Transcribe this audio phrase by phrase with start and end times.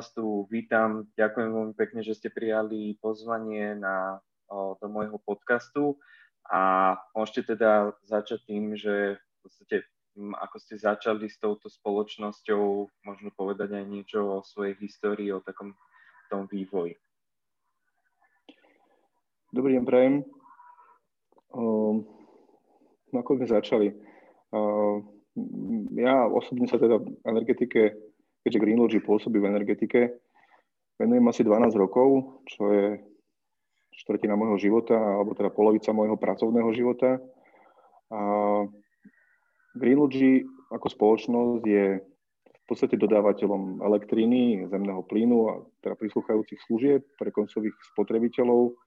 [0.00, 1.12] Vás tu vítam.
[1.12, 6.00] Ďakujem veľmi pekne, že ste prijali pozvanie na, do môjho podcastu
[6.48, 9.76] a môžete teda začať tým, že v podstate
[10.40, 12.64] ako ste začali s touto spoločnosťou,
[13.04, 15.76] možno povedať aj niečo o svojej histórii, o takom
[16.32, 16.96] tom vývoji.
[19.52, 20.24] Dobrý deň, prajem.
[21.52, 22.00] Uh,
[23.12, 23.88] ako sme začali?
[24.48, 25.04] Uh,
[25.92, 28.09] ja osobne sa teda energetike,
[28.44, 30.00] keďže Greenlogy pôsobí v energetike,
[31.00, 32.86] venujem asi 12 rokov, čo je
[34.00, 37.20] štvrtina môjho života, alebo teda polovica môjho pracovného života.
[38.10, 38.20] A
[39.76, 47.34] Greenlogy ako spoločnosť je v podstate dodávateľom elektriny, zemného plynu a teda prislúchajúcich služieb pre
[47.34, 48.78] koncových spotrebiteľov,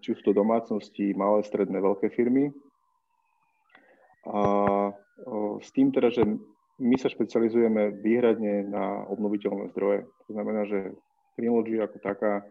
[0.00, 2.48] či už to domácnosti, malé, stredné, veľké firmy.
[4.24, 4.40] A
[5.60, 6.24] s tým teda, že
[6.76, 10.04] my sa špecializujeme výhradne na obnoviteľné zdroje.
[10.28, 10.92] To znamená, že
[11.36, 12.44] Greenlogy ako taká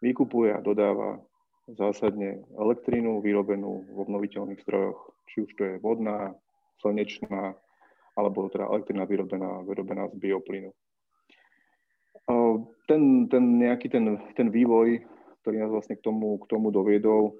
[0.00, 1.20] vykupuje a dodáva
[1.68, 4.98] zásadne elektrínu vyrobenú v obnoviteľných zdrojoch,
[5.30, 6.34] či už to je vodná,
[6.82, 7.54] slnečná,
[8.18, 10.70] alebo teda elektrina vyrobená, vyrobená z bioplynu.
[12.88, 15.00] Ten, ten nejaký ten, ten vývoj,
[15.44, 17.36] ktorý nás vlastne k tomu, k tomu doviedol,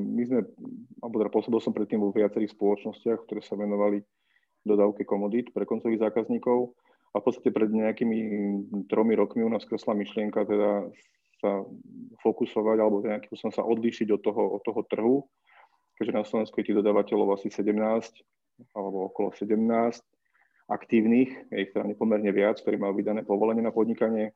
[0.00, 0.48] my sme,
[1.04, 4.00] alebo teda pôsobil som predtým vo viacerých spoločnostiach, ktoré sa venovali
[4.62, 6.74] dodávke komodít pre koncových zákazníkov
[7.12, 8.18] a v podstate pred nejakými
[8.88, 10.88] tromi rokmi u nás kresla myšlienka teda
[11.42, 11.66] sa
[12.22, 15.16] fokusovať alebo nejakým som sa odlíšiť od toho, od toho trhu,
[15.98, 17.74] keďže na Slovensku je tých dodávateľov asi 17
[18.78, 19.58] alebo okolo 17
[20.70, 24.30] aktívnych, je ich teda nepomerne viac, ktorí majú vydané povolenie na podnikanie.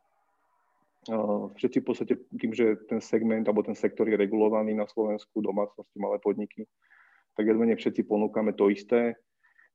[1.54, 5.94] Všetci v podstate tým, že ten segment alebo ten sektor je regulovaný na Slovensku, domácnosti,
[6.02, 6.66] malé podniky,
[7.38, 9.14] tak jedmene všetci ponúkame to isté,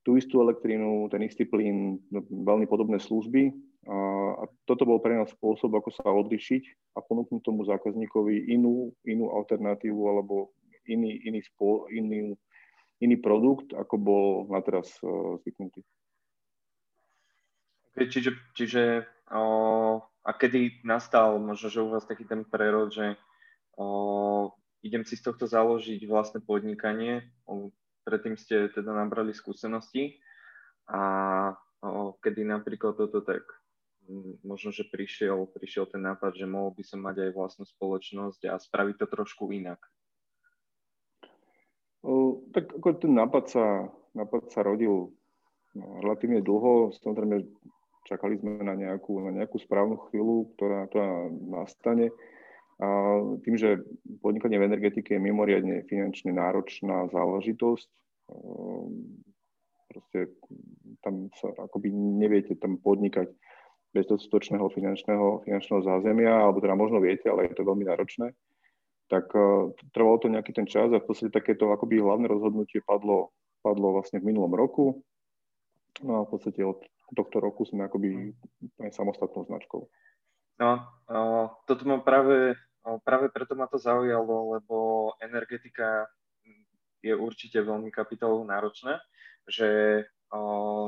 [0.02, 3.54] tú istú elektrínu, ten istý plyn, no, veľmi podobné služby.
[3.86, 9.30] A, toto bol pre nás spôsob, ako sa odlišiť a ponúknuť tomu zákazníkovi inú, inú
[9.34, 10.54] alternatívu alebo
[10.86, 12.34] iný, iný, spô, iný,
[12.98, 15.82] iný produkt, ako bol na teraz uh, zvyknutý.
[17.92, 18.82] Čiže čiže
[19.28, 23.20] o, a kedy nastal možno, že u vás taký ten prerod, že
[23.76, 24.48] o,
[24.80, 27.28] idem si z tohto založiť vlastné podnikanie,
[28.02, 30.18] predtým ste teda nabrali skúsenosti
[30.90, 31.02] a
[31.82, 33.42] o, kedy napríklad toto tak
[34.42, 38.58] možno, že prišiel, prišiel ten nápad, že mohol by som mať aj vlastnú spoločnosť a
[38.58, 39.78] spraviť to trošku inak.
[42.02, 43.66] O, tak ako ten nápad sa,
[44.18, 45.14] nápad sa rodil
[45.78, 46.90] no, relatívne dlho.
[46.98, 47.46] Samozrejme,
[48.10, 52.10] čakali sme na nejakú, na nejakú správnu chvíľu, ktorá, ktorá nastane.
[53.46, 53.84] Tým, že
[54.18, 57.88] podnikanie v energetike je mimoriadne finančne náročná záležitosť,
[58.32, 59.22] ehm,
[59.92, 60.18] proste
[61.04, 63.28] tam sa akoby neviete tam podnikať
[63.92, 68.32] bez dostatočného finančného, finančného zázemia, alebo teda možno viete, ale je to veľmi náročné,
[69.12, 73.36] tak uh, trvalo to nejaký ten čas a v podstate takéto akoby hlavné rozhodnutie padlo,
[73.60, 75.04] padlo vlastne v minulom roku.
[76.00, 76.80] No a v podstate od
[77.12, 78.32] tohto roku sme akoby
[78.64, 79.84] úplne samostatnou značkou.
[80.56, 80.72] No,
[81.68, 82.56] toto ma práve,
[83.06, 84.76] práve preto ma to zaujalo, lebo
[85.22, 86.06] energetika
[87.02, 89.02] je určite veľmi kapitálovo náročná,
[89.50, 90.02] že,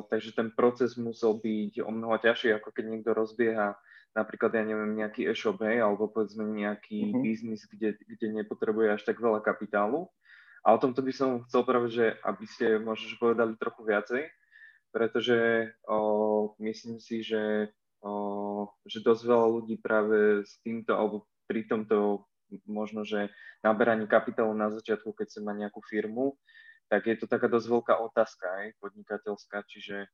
[0.09, 3.75] takže ten proces musel byť o mnoho ťažší, ako keď niekto rozbieha
[4.15, 7.19] napríklad, ja neviem, nejaký e-shop, hej, alebo povedzme nejaký uh-huh.
[7.19, 10.06] biznis, kde, kde nepotrebuje až tak veľa kapitálu.
[10.62, 14.22] A o tomto by som chcel práve, že aby ste možno povedali trochu viacej,
[14.94, 21.69] pretože o, myslím si, že, o, že dosť veľa ľudí práve s týmto, alebo pri
[21.69, 22.27] tomto
[22.69, 23.32] možno, že
[23.65, 26.37] naberaní kapitálu na začiatku, keď sa má nejakú firmu,
[26.93, 30.06] tak je to taká dosť veľká otázka aj podnikateľská, čiže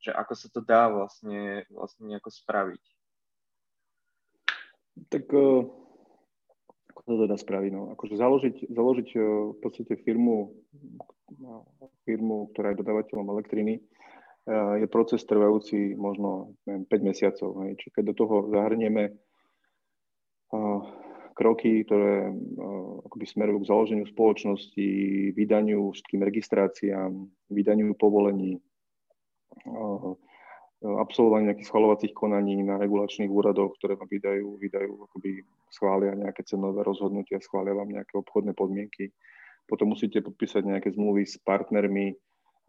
[0.00, 2.84] že ako sa to dá vlastne, vlastne nejako spraviť.
[5.12, 5.24] Tak
[6.88, 7.70] ako to dá spraviť?
[7.72, 7.92] No?
[7.92, 9.08] Akože založiť, založiť
[9.56, 10.56] v podstate firmu,
[12.08, 13.84] firmu, ktorá je dodávateľom elektriny,
[14.50, 17.48] je proces trvajúci možno neviem, 5 mesiacov.
[17.64, 17.76] Hej.
[17.80, 19.20] Čiže keď do toho zahrnieme
[21.34, 22.34] kroky, ktoré
[23.06, 24.88] akoby smerujú k založeniu spoločnosti,
[25.32, 27.12] vydaniu všetkým registráciám,
[27.48, 28.60] vydaniu povolení,
[30.80, 36.80] absolvovanie nejakých schvalovacích konaní na regulačných úradoch, ktoré vám vydajú, vydajú akoby schvália nejaké cenové
[36.84, 39.12] rozhodnutia, schvália vám nejaké obchodné podmienky.
[39.68, 42.16] Potom musíte podpísať nejaké zmluvy s partnermi,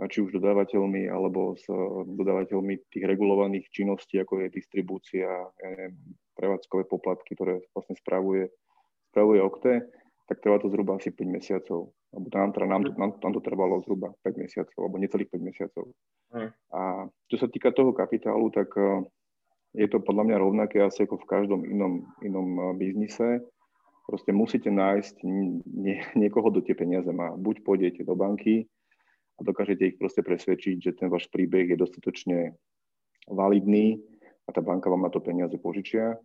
[0.09, 5.93] či už dodávateľmi alebo s eh, dodávateľmi tých regulovaných činností, ako je distribúcia, ja neviem,
[6.33, 8.49] prevádzkové poplatky, ktoré vlastne spravuje,
[9.13, 9.75] spravuje OKTE.
[10.31, 11.91] tak trvá to zhruba asi 5 mesiacov.
[12.15, 15.43] Alebo nám, teda, nám, to, nám, nám to trvalo zhruba 5 mesiacov, alebo necelých 5
[15.43, 15.83] mesiacov.
[16.31, 16.49] Mm.
[16.71, 16.81] A
[17.27, 19.03] čo sa týka toho kapitálu, tak uh,
[19.75, 23.43] je to podľa mňa rovnaké asi ako v každom inom, inom uh, biznise.
[24.07, 25.19] Proste musíte nájsť
[25.67, 27.35] nie, niekoho, kto tie peniaze má.
[27.35, 28.71] Buď pôjdete do banky
[29.41, 32.53] a dokážete ich proste presvedčiť, že ten váš príbeh je dostatočne
[33.25, 33.97] validný
[34.45, 36.21] a tá banka vám na to peniaze požičia.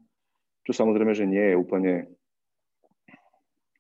[0.68, 1.92] Čo samozrejme, že nie je úplne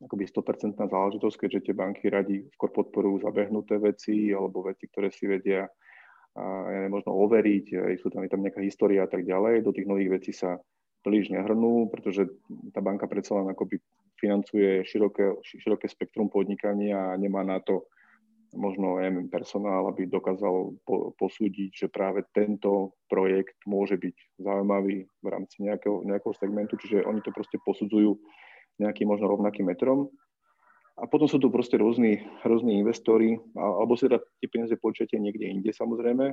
[0.00, 5.28] akoby 100% záležitosť, keďže tie banky radi skôr podporujú zabehnuté veci alebo veci, ktoré si
[5.28, 5.68] vedia
[6.36, 9.64] a, možno overiť, sú tam, je tam nejaká história a tak ďalej.
[9.64, 10.60] Do tých nových vecí sa
[11.00, 12.28] príliš nehrnú, pretože
[12.76, 13.80] tá banka predsa len akoby
[14.20, 17.88] financuje široké, široké spektrum podnikania a nemá na to
[18.56, 25.26] možno neviem, personál, aby dokázal po, posúdiť, že práve tento projekt môže byť zaujímavý v
[25.28, 28.16] rámci nejakého, nejakého segmentu, čiže oni to proste posudzujú
[28.80, 30.08] nejakým možno rovnakým metrom.
[30.96, 35.44] A potom sú tu proste rôzni, rôzni investori, alebo si teda tie peniaze počítate niekde
[35.44, 36.32] inde samozrejme.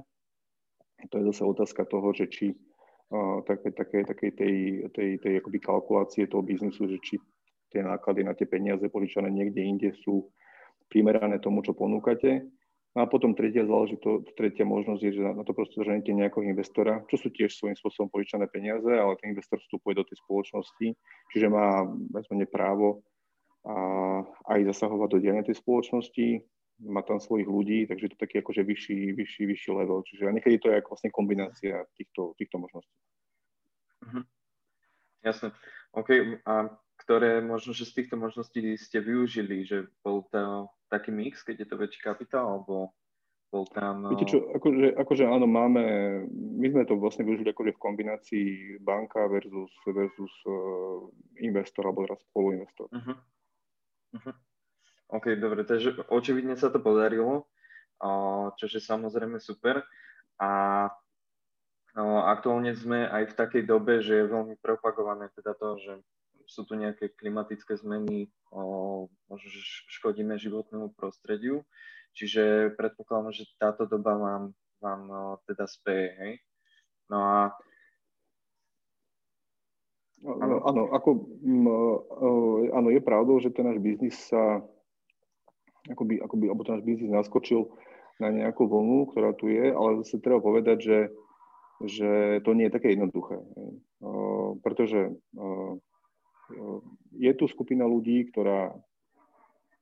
[1.11, 5.59] To je zase otázka toho, že či uh, také, také, také tej, tej, tej akoby
[5.59, 7.19] kalkulácie toho biznisu, že či
[7.75, 10.31] tie náklady na tie peniaze požičané niekde inde sú
[10.91, 12.47] primerané tomu, čo ponúkate.
[12.93, 17.01] No a potom tretia záležitosť, tretia možnosť je, že na to proste zženete nejakého investora,
[17.09, 20.87] čo sú tiež svojím spôsobom požičané peniaze, ale ten investor vstupuje do tej spoločnosti,
[21.33, 23.01] čiže má vezmene právo
[23.65, 23.75] a
[24.53, 26.45] aj zasahovať do diania tej spoločnosti,
[26.85, 30.03] má tam svojich ľudí, takže to taký akože vyšší, vyšší, vyšší level.
[30.05, 32.97] Čiže niekedy to je ako vlastne kombinácia týchto, týchto možností.
[34.05, 34.21] Mhm.
[35.23, 35.49] Jasne.
[35.95, 36.09] OK.
[36.43, 36.53] A
[37.03, 41.67] ktoré možno, že z týchto možností ste využili, že bol to taký mix, keď je
[41.67, 42.95] to väčší kapitál, alebo
[43.51, 44.07] bol tam...
[44.09, 45.83] Viete čo, akože, akože áno, máme,
[46.31, 48.47] my sme to vlastne využili akože v kombinácii
[48.81, 51.05] banka versus, versus uh,
[51.43, 52.87] investor, alebo teraz spoluinvestor.
[52.89, 53.17] Uh-huh.
[54.17, 54.35] Uh-huh.
[55.13, 57.45] OK, dobre, takže očividne sa to podarilo,
[58.57, 59.85] čo je samozrejme super.
[60.41, 60.89] A
[62.25, 65.93] aktuálne sme aj v takej dobe, že je veľmi propagované teda to, že
[66.53, 68.29] sú tu nejaké klimatické zmeny,
[69.89, 71.65] škodíme životnému prostrediu.
[72.13, 74.43] Čiže predpokladám, že táto doba vám,
[74.77, 75.01] vám
[75.49, 76.33] teda speje, hej?
[77.09, 77.37] No a
[80.23, 81.19] Áno, áno, ako,
[82.71, 84.63] áno, je pravdou, že ten náš biznis sa,
[85.91, 87.67] akoby, akoby, alebo ten náš biznis naskočil
[88.23, 90.99] na nejakú vlnu, ktorá tu je, ale zase treba povedať, že,
[91.83, 93.35] že to nie je také jednoduché.
[94.63, 95.11] Pretože
[97.15, 98.73] je tu skupina ľudí, ktorá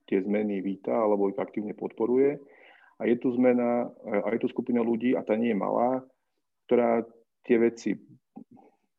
[0.05, 2.37] tie zmeny víta alebo ich aktívne podporuje.
[3.01, 6.05] A je tu zmena, a je tu skupina ľudí, a tá nie je malá,
[6.69, 7.01] ktorá
[7.41, 7.97] tie veci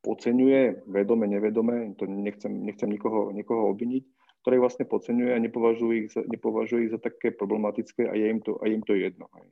[0.02, 4.02] podceňuje, vedome, nevedome, to nechcem, nechcem nikoho, nikoho obviniť,
[4.42, 8.42] ktoré vlastne podceňuje a nepovažuje ich, za, nepovažuje ich za také problematické a je im
[8.42, 9.30] to, a je im to jedno.
[9.38, 9.48] Hej.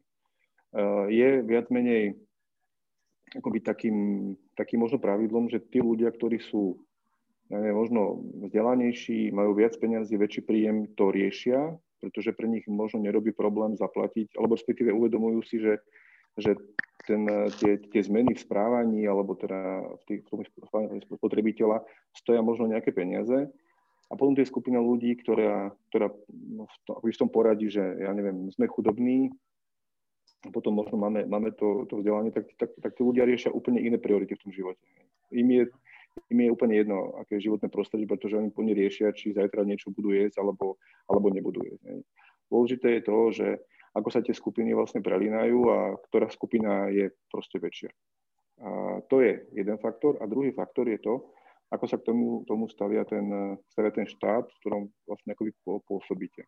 [1.14, 2.18] Je viac menej
[3.38, 3.98] akoby takým,
[4.58, 6.82] takým možno pravidlom, že tí ľudia, ktorí sú
[7.50, 13.35] neviem, možno vzdelanejší, majú viac peniazy, väčší príjem, to riešia, pretože pre nich možno nerobí
[13.35, 15.82] problém zaplatiť, alebo respektíve uvedomujú si, že,
[16.38, 16.56] že
[17.05, 17.26] ten,
[17.58, 20.20] tie, tie zmeny v správaní alebo teda v tých
[21.10, 21.82] spotrebiteľa
[22.15, 23.51] stoja možno nejaké peniaze.
[24.10, 28.51] A potom tie skupina ľudí, ktorá, ktorá v, tom, v tom poradí, že ja neviem,
[28.51, 29.31] sme chudobní,
[30.41, 33.77] a potom možno máme, máme to, to vzdelanie, tak, tak, tak tí ľudia riešia úplne
[33.84, 34.81] iné priority v tom živote.
[35.36, 35.63] Im je
[36.31, 39.94] im je úplne jedno, aké je životné prostredie, pretože oni plne riešia, či zajtra niečo
[39.94, 41.82] budú jesť alebo, alebo nebudú jesť.
[41.86, 42.02] Ne.
[42.50, 43.48] Dôležité je to, že
[43.94, 45.79] ako sa tie skupiny vlastne prelínajú a
[46.10, 47.90] ktorá skupina je proste väčšia.
[48.60, 50.19] A to je jeden faktor.
[50.22, 51.34] A druhý faktor je to,
[51.70, 56.46] ako sa k tomu, tomu stavia, ten, stavia ten štát, v ktorom vlastne akoby pôsobíte.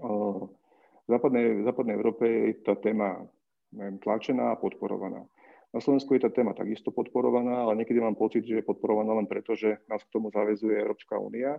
[0.00, 3.24] V západnej, v západnej Európe je tá téma
[3.72, 5.24] neviem, tlačená a podporovaná.
[5.72, 9.24] Na Slovensku je tá téma takisto podporovaná, ale niekedy mám pocit, že je podporovaná len
[9.24, 11.56] preto, že nás k tomu zavezuje Európska únia.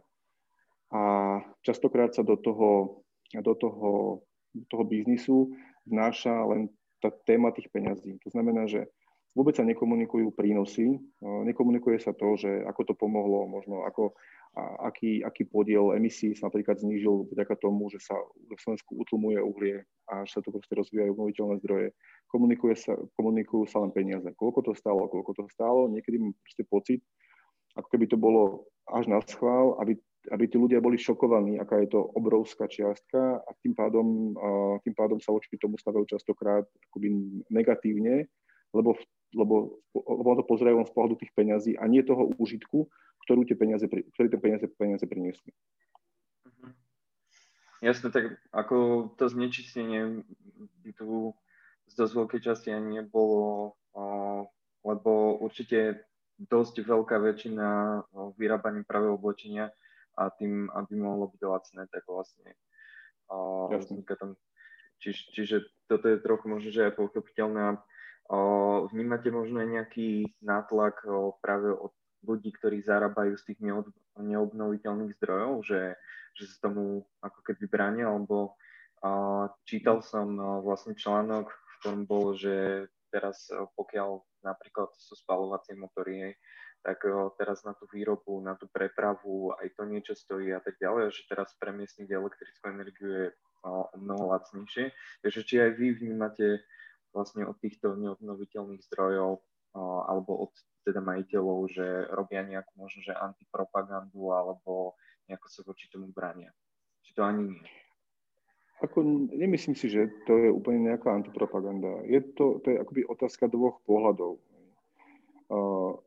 [0.94, 1.02] A
[1.66, 3.02] častokrát sa do toho,
[3.34, 4.22] do toho,
[4.54, 5.58] do toho biznisu
[5.90, 6.70] vnáša len
[7.02, 8.22] tá téma tých peňazí.
[8.22, 8.86] To znamená, že
[9.34, 14.14] vôbec sa nekomunikujú prínosy, nekomunikuje sa to, že ako to pomohlo, možno ako,
[14.54, 18.14] a aký, aký podiel emisí sa napríklad znížil vďaka tomu, že sa
[18.46, 21.88] v Slovensku utlmuje uhlie a že sa tu proste rozvíjajú obnoviteľné zdroje.
[22.30, 24.30] Komunikuje sa, komunikujú sa len peniaze.
[24.38, 25.90] Koľko to stálo, koľko to stálo.
[25.90, 27.02] Niekedy mám proste pocit,
[27.74, 29.98] ako keby to bolo až na schvál, aby,
[30.30, 34.38] aby tí ľudia boli šokovaní, aká je to obrovská čiastka a tým pádom,
[34.86, 38.30] tým pádom sa voči tomu stavajú častokrát akoby negatívne,
[38.70, 38.94] lebo,
[39.34, 42.88] lebo, lebo to pozerajú len z pohľadu tých peňazí a nie toho úžitku,
[43.28, 45.52] ktorú tie peniaze, ktoré tie peniaze, peniaze priniesli.
[47.84, 50.24] Jasne, tak ako to znečistenie
[50.88, 51.36] by tu
[51.92, 53.76] z dosť veľkej časti ani nebolo,
[54.88, 56.08] lebo určite
[56.40, 57.68] dosť veľká väčšina
[58.40, 59.76] vyrábaním práve oblečenia
[60.16, 62.56] a tým, aby mohlo byť lacné, tak vlastne
[63.68, 64.40] vzniká tam.
[65.04, 65.56] Čiže, čiže
[65.92, 67.84] toto je trochu možno, že aj pochopiteľné.
[68.94, 71.04] Vnímate možno aj nejaký nátlak
[71.44, 71.92] práve od
[72.24, 73.60] ľudí, ktorí zarábajú z tých
[74.16, 76.00] neobnoviteľných zdrojov, že,
[76.40, 78.56] že sa tomu ako keby bránia, alebo
[79.68, 86.32] čítal som vlastne článok, v ktorom bolo, že teraz pokiaľ napríklad sú spalovacie motory,
[86.84, 87.04] tak
[87.40, 91.28] teraz na tú výrobu, na tú prepravu, aj to niečo stojí a tak ďalej, že
[91.28, 93.28] teraz premiestniť elektrickú energiu je
[93.64, 94.92] o mnoho lacnejšie.
[95.24, 96.60] Takže či aj vy vnímate
[97.14, 99.40] vlastne od týchto neobnoviteľných zdrojov
[100.10, 100.54] alebo od
[100.86, 104.94] teda majiteľov, že robia nejakú možno, že antipropagandu alebo
[105.26, 106.54] nejako sa voči tomu bránia.
[107.08, 107.64] Či to ani nie.
[108.84, 109.02] Ako,
[109.32, 112.04] nemyslím si, že to je úplne nejaká antipropaganda.
[112.04, 114.44] Je to, to je akoby otázka dvoch pohľadov.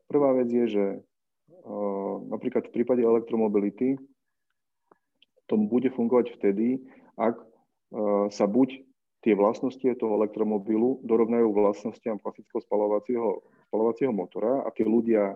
[0.07, 0.85] Prvá vec je, že
[2.31, 3.99] napríklad v prípade elektromobility
[5.51, 6.85] to bude fungovať vtedy,
[7.19, 7.41] ak
[8.31, 8.86] sa buď
[9.27, 15.35] tie vlastnosti toho elektromobilu dorovnajú vlastnostiam klasického spalovacieho, spalovacieho motora a tí ľudia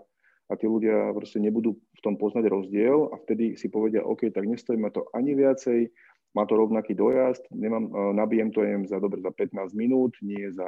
[0.51, 4.43] a tí ľudia proste nebudú v tom poznať rozdiel a vtedy si povedia, OK, tak
[4.43, 5.87] nestojí ma to ani viacej,
[6.35, 10.51] má to rovnaký dojazd, nemám, e, nabijem to jem za, dobre, za 15 minút, nie
[10.51, 10.67] za,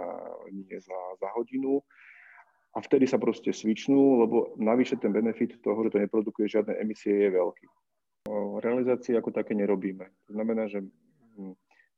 [0.51, 1.83] nie za, za hodinu.
[2.75, 7.27] A vtedy sa proste svičnú, lebo navyše ten benefit toho, že to neprodukuje žiadne emisie,
[7.27, 7.65] je veľký.
[8.31, 10.07] O realizácii ako také nerobíme.
[10.27, 10.79] To znamená, že
[11.35, 11.53] hm,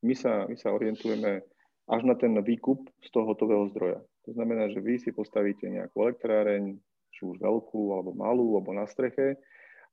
[0.06, 1.42] my sa, my sa orientujeme
[1.90, 4.00] až na ten výkup z toho hotového zdroja.
[4.26, 6.78] To znamená, že vy si postavíte nejakú elektráreň,
[7.14, 9.38] či už veľkú, alebo malú, alebo na streche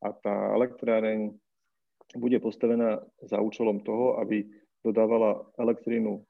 [0.02, 1.30] a tá elektráreň
[2.18, 4.44] bude postavená za účelom toho, aby
[4.82, 6.26] dodávala elektrínu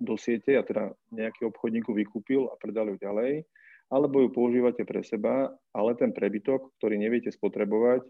[0.00, 3.44] do siete a teda nejaký obchodník vykúpil a predal ju ďalej,
[3.92, 8.08] alebo ju používate pre seba, ale ten prebytok, ktorý neviete spotrebovať,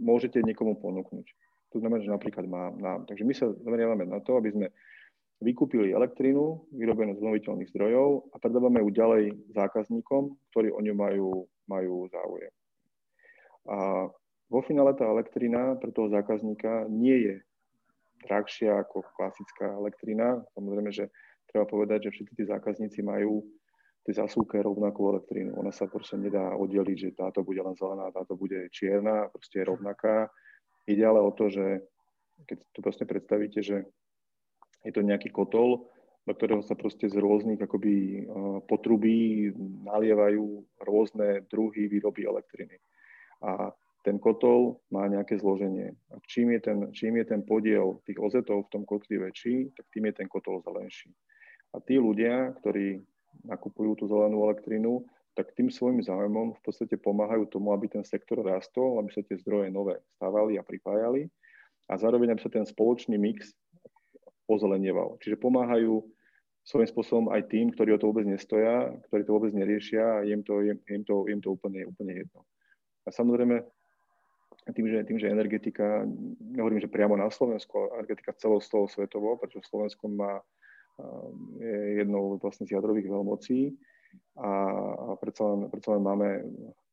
[0.00, 1.28] môžete niekomu ponúknuť.
[1.74, 3.00] To znamená, že napríklad mám, nám.
[3.10, 4.66] Takže my sa zameriavame na to, aby sme
[5.42, 11.28] vykúpili elektrínu vyrobenú z obnoviteľných zdrojov a predávame ju ďalej zákazníkom, ktorí o ňu majú,
[11.68, 12.52] majú záujem.
[13.68, 14.08] A
[14.46, 17.34] vo finále tá elektrina pre toho zákazníka nie je
[18.24, 20.40] drahšia ako klasická elektrina.
[20.56, 21.10] Samozrejme, že
[21.50, 23.44] treba povedať, že všetci tí zákazníci majú
[24.06, 25.58] tej zasúke rovnakú elektrínu.
[25.58, 29.66] Ona sa proste nedá oddeliť, že táto bude len zelená, táto bude čierna, proste je
[29.66, 30.30] rovnaká.
[30.86, 31.82] Ide ale o to, že
[32.46, 33.86] keď to proste predstavíte, že
[34.86, 35.90] je to nejaký kotol,
[36.26, 38.24] do ktorého sa proste z rôznych akoby eh,
[38.66, 39.50] potrubí
[39.86, 42.78] nalievajú rôzne druhy výroby elektriny.
[43.42, 43.70] A
[44.06, 45.98] ten kotol má nejaké zloženie.
[46.14, 49.90] A čím je ten, čím je ten podiel tých ozetov v tom kotli väčší, tak
[49.90, 51.10] tým je ten kotol zelenší.
[51.74, 53.02] A tí ľudia, ktorí
[53.42, 55.02] nakupujú tú zelenú elektrínu,
[55.36, 59.36] tak tým svojim záujmom v podstate pomáhajú tomu, aby ten sektor rastol, aby sa tie
[59.36, 61.28] zdroje nové stávali a pripájali
[61.92, 63.52] a zároveň aby sa ten spoločný mix
[64.48, 65.20] pozelenieval.
[65.20, 66.00] Čiže pomáhajú
[66.64, 70.40] svojím spôsobom aj tým, ktorí o to vôbec nestoja, ktorí to vôbec neriešia a im
[70.40, 72.42] to, im, to, im to úplne, úplne jedno.
[73.06, 73.62] A samozrejme,
[74.74, 76.02] tým, že, tým, že energetika,
[76.42, 80.42] nehovorím, že priamo na Slovensku, ale energetika celosvetovo, pretože Slovensko má,
[81.60, 83.78] je jednou vlastne z jadrových veľmocí
[84.36, 84.50] a,
[85.20, 86.28] predsa, len, predsa len máme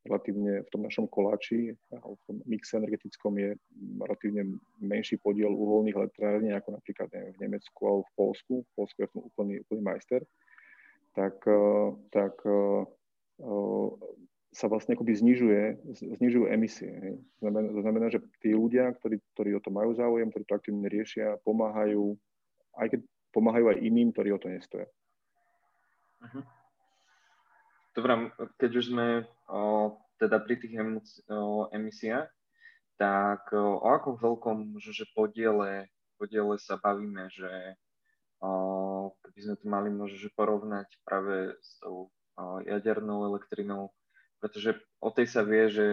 [0.03, 3.55] relatívne v tom našom koláči, v tom mixe energetickom je
[4.03, 8.53] relatívne menší podiel uholných elektrární, ako napríklad neviem, v Nemecku alebo v Polsku.
[8.67, 10.21] V Polsku je v tom úplný, úplný majster.
[11.15, 11.39] Tak,
[12.11, 12.35] tak
[14.53, 15.63] sa vlastne akoby znižuje,
[16.19, 17.17] znižujú emisie.
[17.39, 20.87] Znamená, to znamená, že tí ľudia, ktorí, ktorí o to majú záujem, ktorí to aktívne
[20.91, 22.13] riešia, pomáhajú,
[22.75, 22.99] aj keď
[23.33, 24.85] pomáhajú aj iným, ktorí o to nestoja.
[26.21, 26.43] Uh-huh.
[27.93, 29.07] Dobre, keď už sme
[29.45, 32.25] o, teda pri tých o, emisiách,
[32.97, 37.77] tak o, o akom veľkom že podiele, podiele sa bavíme, že
[38.41, 43.93] o, keby sme to mali možno že porovnať práve s tou o, jadernou elektrinou,
[44.41, 45.85] pretože o tej sa vie, že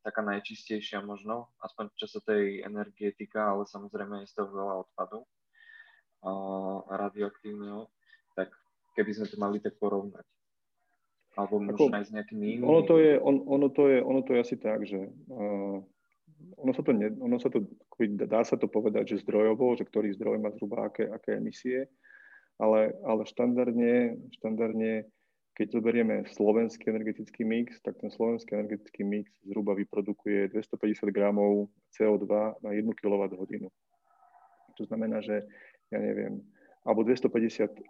[0.00, 4.74] taká najčistejšia možno, aspoň čo sa tej energie týka, ale samozrejme je z toho veľa
[4.84, 5.24] odpadu
[6.88, 7.88] radioaktívneho,
[8.32, 8.48] tak
[8.96, 10.24] keby sme to mali tak porovnať.
[11.34, 12.64] Alebo možno aj s nejakými inými.
[12.66, 15.78] Ono to je, on, ono to je, ono to je asi tak, že uh,
[16.62, 17.66] ono sa to, ne, ono sa to,
[18.26, 21.90] dá sa to povedať, že zdrojovo, že ktorý zdroj má zhruba aké, aké emisie,
[22.62, 25.10] ale, ale štandardne, štandardne
[25.54, 32.58] keď zoberieme slovenský energetický mix, tak ten slovenský energetický mix zhruba vyprodukuje 250 gramov CO2
[32.58, 33.70] na 1 kWh.
[34.74, 35.46] To znamená, že
[35.94, 36.42] ja neviem,
[36.84, 37.80] alebo 252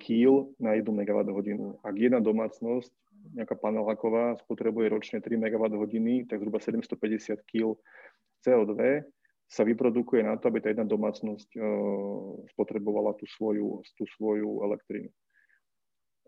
[0.00, 1.48] kg na 1 MWh.
[1.84, 2.92] Ak jedna domácnosť,
[3.36, 7.76] nejaká paneláková, spotrebuje ročne 3 MWh, tak zhruba 750 kg
[8.40, 9.04] CO2
[9.50, 15.10] sa vyprodukuje na to, aby tá jedna domácnosť uh, spotrebovala tú svoju, tú svoju elektrínu.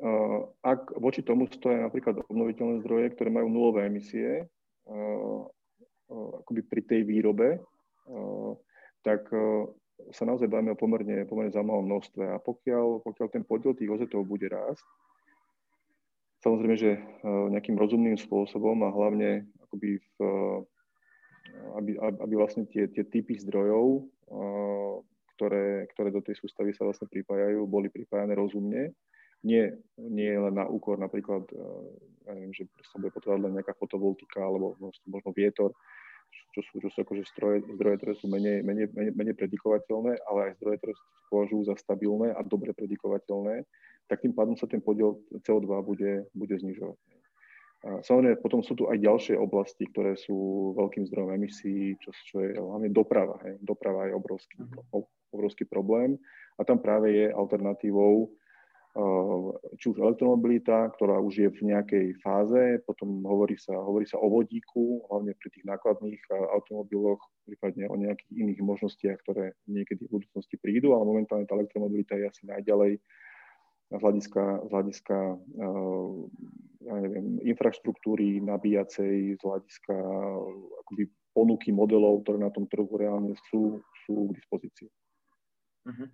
[0.03, 4.51] Uh, ak voči tomu stoja napríklad obnoviteľné zdroje, ktoré majú nulové emisie,
[4.91, 5.43] uh,
[6.13, 7.57] akoby pri tej výrobe,
[9.01, 9.33] tak
[10.11, 12.25] sa naozaj bavíme o pomerne, pomerne zaujímavom množstve.
[12.35, 14.83] A pokiaľ, pokiaľ ten podiel tých ozetov bude rásť,
[16.43, 20.17] samozrejme, že nejakým rozumným spôsobom a hlavne akoby v,
[21.79, 24.11] aby, aby vlastne tie, tie typy zdrojov,
[25.39, 28.91] ktoré, ktoré do tej sústavy sa vlastne pripájajú, boli pripájané rozumne.
[29.43, 31.47] Nie, nie len na úkor napríklad,
[32.27, 35.75] ja neviem, že sa bude potrebovať len nejaká fotovoltika alebo možno vietor,
[36.53, 40.41] čo sú, čo sú akože stroje, zdroje, ktoré sú menej, menej, menej, menej predikovateľné, ale
[40.53, 43.65] aj zdroje, ktoré sa považujú za stabilné a dobre predikovateľné,
[44.09, 46.99] tak tým pádom sa ten podiel CO2 bude, bude znižovať.
[47.83, 52.55] Samozrejme, potom sú tu aj ďalšie oblasti, ktoré sú veľkým zdrojom emisí, čo, čo je
[52.55, 53.43] hlavne doprava.
[53.43, 53.59] Hej.
[53.59, 55.03] Doprava je obrovský, mhm.
[55.35, 56.15] obrovský problém
[56.55, 58.31] a tam práve je alternatívou
[59.81, 64.29] či už elektromobilita, ktorá už je v nejakej fáze, potom hovorí sa, hovorí sa o
[64.29, 70.21] vodíku, hlavne pri tých nákladných uh, automobiloch, prípadne o nejakých iných možnostiach, ktoré niekedy v
[70.21, 73.01] budúcnosti prídu, ale momentálne tá elektromobilita je asi najďalej
[73.93, 76.13] z hľadiska, z hľadiska uh,
[76.85, 79.97] ja neviem, infraštruktúry nabíjacej, z hľadiska
[80.85, 84.89] akoby ponuky modelov, ktoré na tom trhu reálne sú, sú k dispozícii.
[85.89, 86.09] Uh-huh.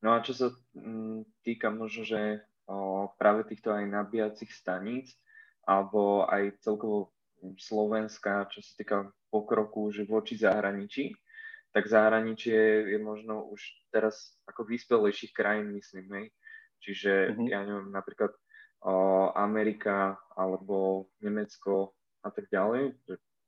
[0.00, 2.44] No a čo sa mm, týka možno, že
[3.18, 5.12] práve týchto aj nabíjacích staníc,
[5.66, 7.12] alebo aj celkovo
[7.56, 8.98] Slovenska, čo sa týka
[9.32, 11.12] pokroku, že voči zahraničí,
[11.70, 13.62] tak zahraničie je možno už
[13.94, 16.26] teraz ako vyspelejších krajín, myslím, hej.
[16.80, 17.46] Čiže mm-hmm.
[17.46, 18.32] ja neviem, napríklad
[18.82, 18.94] o,
[19.36, 22.98] Amerika alebo Nemecko a tak ďalej,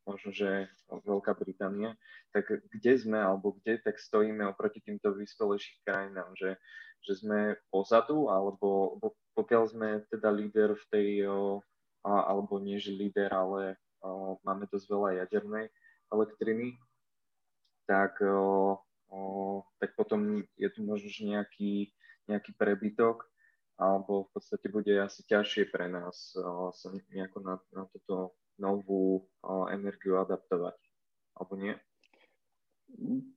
[0.05, 1.95] možno, že Veľká Británia,
[2.35, 6.59] tak kde sme alebo kde tak stojíme oproti týmto vyspelejších krajinám, že,
[7.07, 8.99] že sme pozadu alebo
[9.39, 11.09] pokiaľ sme teda líder v tej,
[12.05, 13.81] alebo nie že líder, ale
[14.43, 15.71] máme dosť veľa jadernej
[16.13, 16.77] elektriny,
[17.87, 18.19] tak,
[19.81, 21.91] tak potom je tu možno nejaký
[22.31, 23.27] nejaký prebytok,
[23.83, 26.39] alebo v podstate bude asi ťažšie pre nás
[26.79, 29.29] sa nejako na, na túto novú
[29.73, 30.77] energiu adaptovať,
[31.39, 31.75] alebo nie?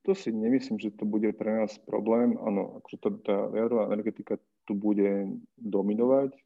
[0.04, 2.36] To si nemyslím, že to bude pre nás problém.
[2.44, 4.36] Áno, akože tá, tá jadrová energetika
[4.68, 6.36] tu bude dominovať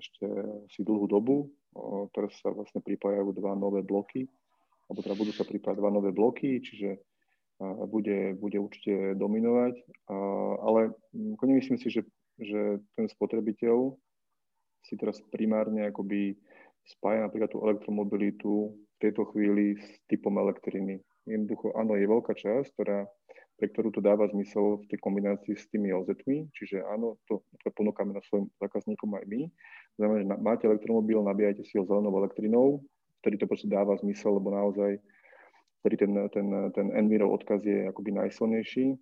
[0.00, 0.26] ešte
[0.72, 1.52] si dlhú dobu.
[2.16, 4.24] Teraz sa vlastne pripájajú dva nové bloky,
[4.88, 7.00] alebo teda budú sa pripájať dva nové bloky, čiže
[7.88, 9.74] bude, bude určite dominovať,
[10.64, 12.02] ale nemyslím si, že,
[12.40, 13.92] že ten spotrebiteľ
[14.82, 16.34] si teraz primárne akoby
[16.86, 21.02] spája napríklad tú elektromobilitu v tejto chvíli s typom elektriny.
[21.26, 23.06] Jednoducho, áno, je veľká časť, ktorá,
[23.58, 27.70] pre ktorú to dáva zmysel v tej kombinácii s tými OZ-mi, čiže áno, to, to
[27.78, 29.40] ponúkame na svojim zákazníkom aj my.
[30.02, 32.82] Znamená, že máte elektromobil, nabíjajte si ho zelenou elektrinou,
[33.22, 34.98] vtedy to proste dáva zmysel, lebo naozaj
[35.82, 36.46] ktorý ten, ten,
[36.78, 38.94] ten Enviro odkaz je akoby najsilnejší.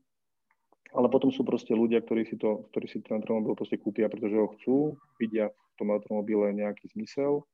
[0.96, 4.34] Ale potom sú proste ľudia, ktorí si, to, ktorí si ten automobil proste kúpia, pretože
[4.34, 4.76] ho chcú,
[5.20, 7.44] vidia v tom automobile nejaký zmysel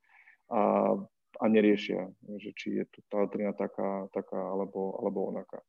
[0.51, 0.95] a,
[1.41, 5.61] a neriešia, že či je to tá elektrina taká, taká alebo, alebo onaká.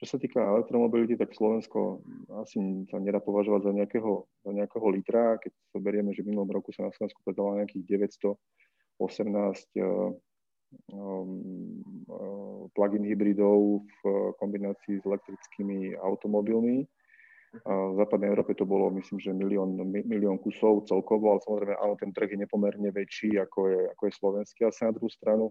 [0.00, 2.00] Čo sa týka elektromobility, tak Slovensko
[2.40, 2.56] asi
[2.88, 5.36] sa nedá považovať za nejakého, za nejakého litra.
[5.36, 10.16] Keď to berieme, že v minulom roku sa na Slovensku predalo nejakých 918
[10.94, 14.00] Um, uh, plug-in hybridov v
[14.38, 16.86] kombinácii s elektrickými automobilmi.
[17.50, 19.74] V západnej Európe to bolo, myslím, že milión,
[20.06, 24.12] milión kusov celkovo, ale samozrejme, áno, ten trh je nepomerne väčší, ako je, ako je
[24.14, 24.58] slovenský.
[24.62, 25.50] Ale sa na druhú stranu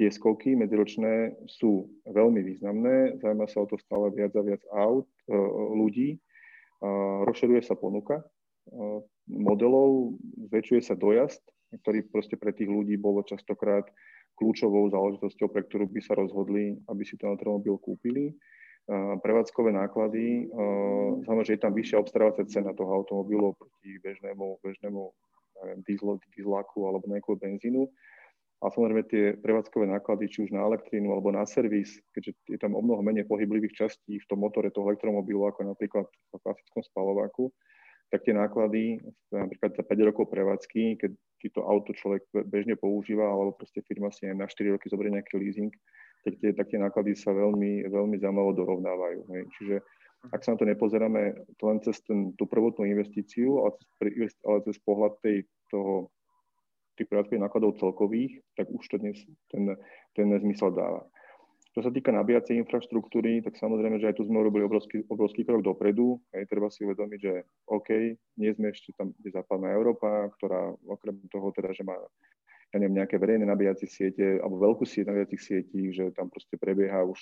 [0.00, 3.20] tie skoky medziročné sú veľmi významné.
[3.20, 5.36] Zaujíma sa o to stále viac a viac aut, uh,
[5.76, 6.16] ľudí.
[7.24, 8.20] Rozširuje sa ponuka
[9.28, 10.20] modelov,
[10.52, 11.40] zväčšuje sa dojazd
[11.74, 13.84] ktorý proste pre tých ľudí bolo častokrát
[14.36, 18.36] kľúčovou záležitosťou, pre ktorú by sa rozhodli, aby si ten automobil kúpili.
[19.22, 20.46] Prevádzkové náklady,
[21.26, 25.02] znamená, že je tam vyššia obstarávacia cena toho automobilu proti bežnému, bežnému
[25.62, 27.90] neviem, diesel, dieselaku alebo nejakého benzínu.
[28.64, 32.72] A samozrejme tie prevádzkové náklady, či už na elektrínu alebo na servis, keďže je tam
[32.72, 37.52] o mnoho menej pohyblivých častí v tom motore toho elektromobilu, ako napríklad v klasickom spalováku,
[38.08, 39.02] tak tie náklady,
[39.34, 44.30] napríklad za 5 rokov prevádzky, keď to auto človek bežne používa, alebo proste firma si
[44.30, 45.74] aj na 4 roky zoberie nejaký leasing,
[46.26, 49.20] tak tie, tak tie náklady sa veľmi, veľmi zaujímavo dorovnávajú.
[49.30, 49.42] Hej.
[49.54, 49.76] Čiže
[50.34, 51.22] ak sa na to nepozeráme
[51.54, 56.10] to len cez ten, tú prvotnú investíciu, ale cez, ale cez pohľad tej, toho,
[56.98, 59.22] tých prevádzkových nákladov celkových, tak už to dnes
[59.54, 59.78] ten,
[60.18, 61.06] ten zmysel dáva.
[61.76, 65.60] Čo sa týka nabíjacej infraštruktúry, tak samozrejme, že aj tu sme urobili obrovský, obrovský krok
[65.60, 66.16] dopredu.
[66.32, 71.20] Hej, treba si uvedomiť, že OK, nie sme ešte tam, kde západná Európa, ktorá okrem
[71.28, 72.00] toho teda, že má
[72.72, 77.06] ja neviem, nejaké verejné nabíjacie siete alebo veľkú sieť nabíjacích sietí, že tam proste prebieha
[77.06, 77.18] už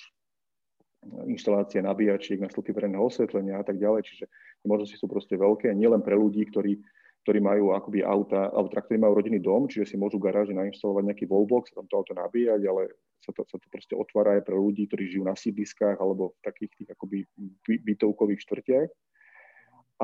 [1.29, 4.09] inštalácia nabíjačiek na stĺpy verejného osvetlenia a tak ďalej.
[4.09, 4.25] Čiže
[4.65, 6.81] možnosti sú proste veľké, nielen pre ľudí, ktorí
[7.25, 10.53] ktorí majú akoby auta, alebo teda, ktorí majú rodinný dom, čiže si môžu v garáži
[10.53, 14.37] nainštalovať nejaký wallbox a tam to auto nabíjať, ale sa to, sa to proste otvára
[14.37, 17.25] aj pre ľudí, ktorí žijú na sídliskách alebo v takých tých akoby
[17.65, 18.89] bytovkových štvrtiach.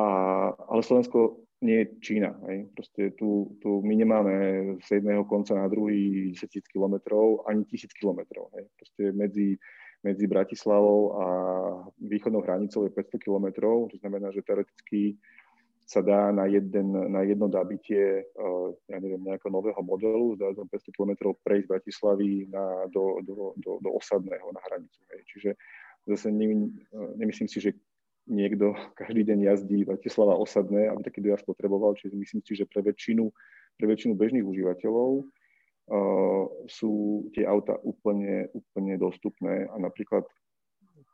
[0.01, 0.05] A,
[0.57, 2.33] ale Slovensko nie je Čína.
[2.49, 2.73] Hej.
[2.73, 4.33] Proste tu, tu my nemáme
[4.81, 8.49] z jedného konca na druhý 10 000 kilometrov, ani tisíc kilometrov.
[8.77, 9.57] Proste medzi,
[10.01, 11.25] medzi Bratislavou a
[12.01, 15.21] východnou hranicou je 500 kilometrov, to znamená, že teoreticky
[15.85, 20.97] sa dá na, jeden, na jedno nabitie eh, ja neviem, nejakého nového modelu, dá 500
[20.97, 24.99] km prejsť z Bratislavy na, do, do, do, do osadného na hranicu.
[25.13, 25.21] Hej.
[25.29, 25.49] Čiže
[26.07, 26.73] zase ne,
[27.19, 27.71] nemyslím si, že
[28.29, 32.85] niekto každý deň jazdí Bratislava osadné, aby taký dojazd potreboval, čiže myslím si, že pre
[32.85, 33.29] väčšinu,
[33.77, 40.25] pre väčšinu bežných užívateľov uh, sú tie auta úplne, úplne dostupné a napríklad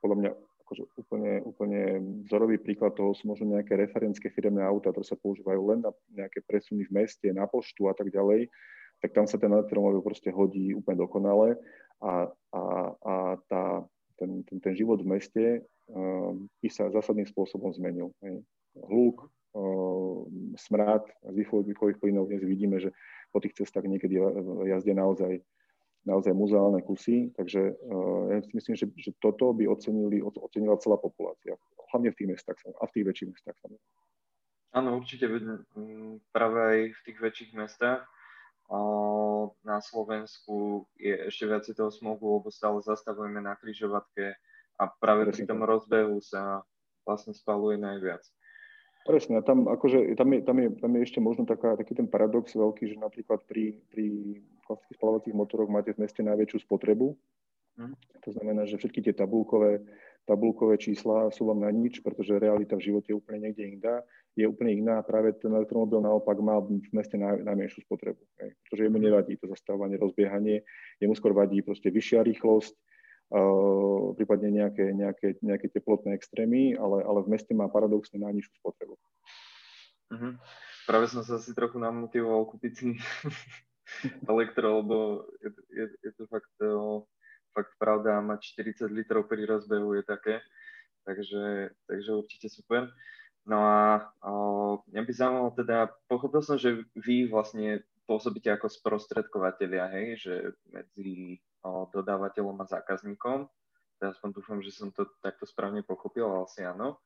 [0.03, 0.31] podľa mňa
[0.67, 1.81] akože úplne, úplne
[2.27, 6.43] vzorový príklad toho sú možno nejaké referenské firemné auta, ktoré sa používajú len na nejaké
[6.43, 8.51] presuny v meste, na poštu a tak ďalej,
[8.99, 11.55] tak tam sa ten elektromobil proste hodí úplne dokonale
[12.03, 12.61] a, a,
[12.99, 13.15] a
[13.47, 13.87] tá,
[14.17, 18.11] ten, ten, ten život v meste uh, by sa zásadným spôsobom zmenil.
[18.25, 18.43] Hej.
[18.77, 20.25] Hluk, uh,
[20.57, 22.91] smrad z výfukových plynov dnes vidíme, že
[23.31, 24.17] po tých cestách niekedy
[24.67, 25.41] jazdia naozaj
[26.07, 30.95] naozaj muzeálne kusy, takže uh, ja si myslím, že, že toto by ocenili, ocenila celá
[30.95, 31.59] populácia,
[31.91, 33.57] hlavne v tých mestách a v tých väčších mestách.
[34.71, 35.27] Áno, určite
[36.31, 38.07] práve aj v tých väčších mestách.
[39.63, 44.35] Na Slovensku je ešte viacej toho smogu, lebo stále zastavujeme na križovatke
[44.75, 46.67] a práve pri tom rozbehu sa
[47.07, 48.23] vlastne spaluje najviac.
[49.07, 52.11] Presne, a tam, akože, tam, je, tam, je, tam je ešte možno taká, taký ten
[52.11, 54.35] paradox veľký, že napríklad pri, pri
[54.67, 57.15] klasických spalovacích motoroch máte v meste najväčšiu spotrebu.
[57.79, 57.95] Mm.
[57.95, 59.79] To znamená, že všetky tie tabulkové,
[60.27, 64.03] tabulkové čísla sú vám na nič, pretože realita v živote je úplne niekde inda,
[64.37, 68.21] je úplne iná a práve ten elektromobil naopak má v meste naj, najmenšiu spotrebu.
[68.37, 68.53] Hej.
[68.61, 70.61] Pretože jemu nevadí to zastavovanie, rozbiehanie,
[71.01, 72.77] jemu skôr vadí proste vyššia rýchlosť,
[73.27, 78.95] Uh, prípadne nejaké, nejaké, nejaké teplotné extrémy, ale, ale v meste má paradoxne najnižšiu spotrebu.
[80.15, 80.39] Uh-huh.
[80.87, 82.95] Práve som sa asi trochu namotivoval kúpiť si
[84.31, 87.03] elektro, lebo je, je, je to fakt, uh,
[87.51, 90.39] fakt pravda, mať 40 litrov pri rozbehu je také,
[91.03, 92.87] takže, takže určite super.
[93.47, 99.83] No a uh, mňa by zaujímalo teda, pochopil som, že vy vlastne pôsobíte ako sprostredkovateľia,
[99.91, 100.33] hej, že
[100.71, 103.47] medzi dodávateľom a zákazníkom.
[103.99, 107.01] Ja aspoň dúfam, že som to takto správne pochopil, ale asi áno.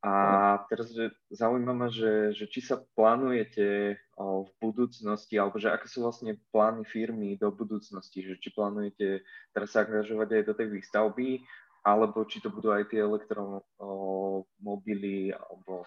[0.00, 5.68] A teraz že zaujíma ma, že, že či sa plánujete o, v budúcnosti, alebo že
[5.68, 9.20] aké sú vlastne plány firmy do budúcnosti, že či plánujete
[9.52, 11.44] teraz sa angažovať aj do tej výstavby,
[11.86, 15.86] alebo či to budú aj tie elektromobily, alebo,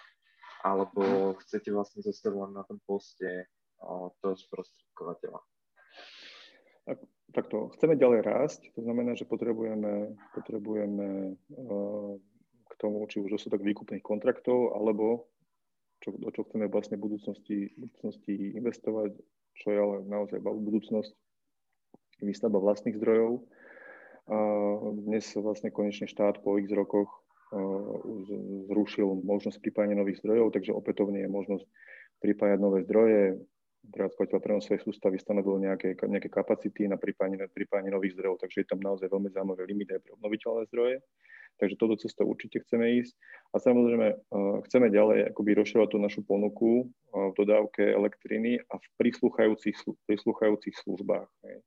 [0.65, 3.45] alebo chcete vlastne zostať na tom poste
[4.21, 5.39] toho sprostredkovateľa
[7.33, 11.33] takto, chceme ďalej rásť, to znamená, že potrebujeme, potrebujeme
[12.69, 15.25] k tomu, či už dostatok výkupných kontraktov, alebo
[16.05, 19.17] čo, do čo chceme vlastne v budúcnosti, budúcnosti investovať,
[19.57, 21.11] čo je ale naozaj budúcnosť,
[22.21, 23.41] výstavba vlastných zdrojov.
[24.23, 27.11] Uh, dnes vlastne konečne štát po x rokoch
[28.65, 31.65] zrušil možnosť pripájania nových zdrojov, takže opätovne je možnosť
[32.17, 33.37] pripájať nové zdroje,
[33.91, 38.79] prevádzkovateľ prenosovej sústavy stanovil nejaké, nejaké kapacity na pripájanie, pripájanie nových zdrojov, takže je tam
[38.79, 40.97] naozaj veľmi zaujímavé limit aj pre obnoviteľné zdroje.
[41.61, 43.13] Takže toto cestou určite chceme ísť.
[43.53, 44.07] A samozrejme
[44.65, 49.77] chceme ďalej akoby rozširovať tú našu ponuku v dodávke elektriny a v prislúchajúcich,
[50.09, 51.29] prislúchajúcich službách.
[51.45, 51.61] Hej.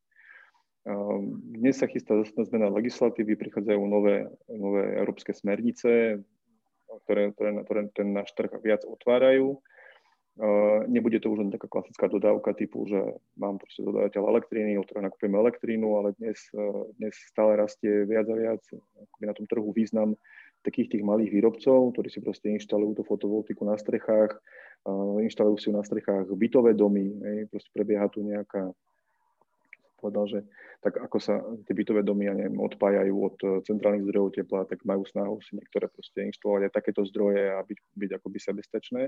[0.87, 1.18] Uh,
[1.51, 6.22] dnes sa chystá zase zmena legislatívy, prichádzajú nové, nové európske smernice,
[7.03, 9.59] ktoré, ktoré, ktoré ten náš trh viac otvárajú.
[10.87, 13.01] Nebude to už len taká klasická dodávka typu, že
[13.40, 16.53] mám proste dodávateľ elektriny, od ktorého nakupujem elektrínu, ale dnes,
[17.01, 18.61] dnes stále rastie viac a viac
[19.25, 20.12] na tom trhu význam
[20.61, 24.37] takých tých malých výrobcov, ktorí si proste inštalujú tú fotovoltiku na strechách,
[25.25, 27.16] inštalujú si na strechách bytové domy,
[27.49, 28.77] proste prebieha tu nejaká
[30.06, 30.40] povedal, že
[30.78, 34.86] tak ako sa tie bytové domy, ja neviem, odpájajú od eh, centrálnych zdrojov tepla, tak
[34.86, 39.02] majú snahu si niektoré proste inštalovať aj takéto zdroje a byť, byť akoby sebestačné.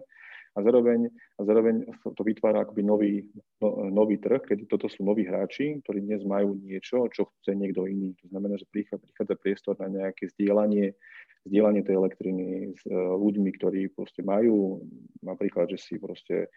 [0.57, 1.07] A zároveň,
[1.39, 3.15] a zároveň to vytvára akoby nový,
[3.63, 7.87] no, nový trh, kedy toto sú noví hráči, ktorí dnes majú niečo, čo chce niekto
[7.87, 8.19] iný.
[8.27, 10.99] To znamená, že prichádza, prichádza priestor na nejaké zdieľanie,
[11.47, 14.83] zdieľanie tej elektriny s uh, ľuďmi, ktorí proste majú,
[15.23, 16.51] napríklad, že si proste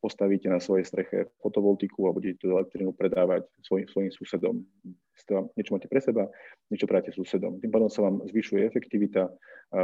[0.00, 4.64] postavíte na svojej streche fotovoltiku a budete tú elektrínu predávať svojim, svojim susedom.
[5.52, 6.32] Niečo máte pre seba,
[6.72, 7.60] niečo práte susedom.
[7.60, 9.28] Tým pádom sa vám zvyšuje efektivita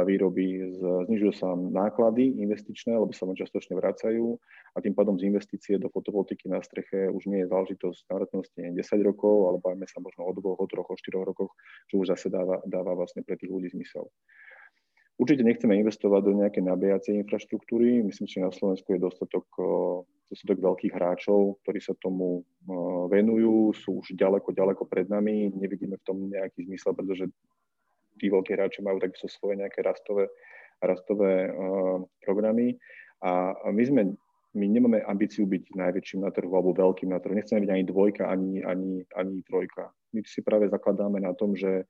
[0.03, 0.65] výroby,
[1.07, 4.33] znižujú sa vám náklady investičné, lebo sa vám častočne vracajú
[4.73, 8.81] a tým pádom z investície do fotovoltiky na streche už nie je záležitosť návratnosti 10
[9.05, 11.53] rokov, alebo aj sa možno o dvoch, o troch, o štyroch rokoch,
[11.87, 14.09] čo už zase dáva, dáva vlastne pre tých ľudí zmysel.
[15.17, 18.05] Určite nechceme investovať do nejakej nabíjacej infraštruktúry.
[18.05, 19.49] Myslím si, že na Slovensku je dostatok,
[20.29, 22.45] dostatok veľkých hráčov, ktorí sa tomu
[23.09, 25.49] venujú, sú už ďaleko, ďaleko pred nami.
[25.57, 27.25] Nevidíme v tom nejaký zmysel, pretože
[28.21, 30.29] tí veľkí hráči majú takisto svoje nejaké rastové,
[30.85, 31.49] rastové
[32.21, 32.77] programy.
[33.25, 34.01] A my sme
[34.57, 37.37] my nemáme ambíciu byť najväčším na trhu alebo veľkým na trhu.
[37.37, 39.93] Nechceme byť ani dvojka, ani, ani, ani trojka.
[40.17, 41.85] My si práve zakladáme na tom, že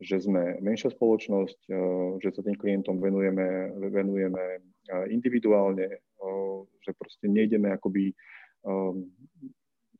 [0.00, 6.96] že sme menšia spoločnosť, eh, že sa tým klientom venujeme, venujeme eh, individuálne, eh, že
[6.96, 8.16] proste nejdeme akoby,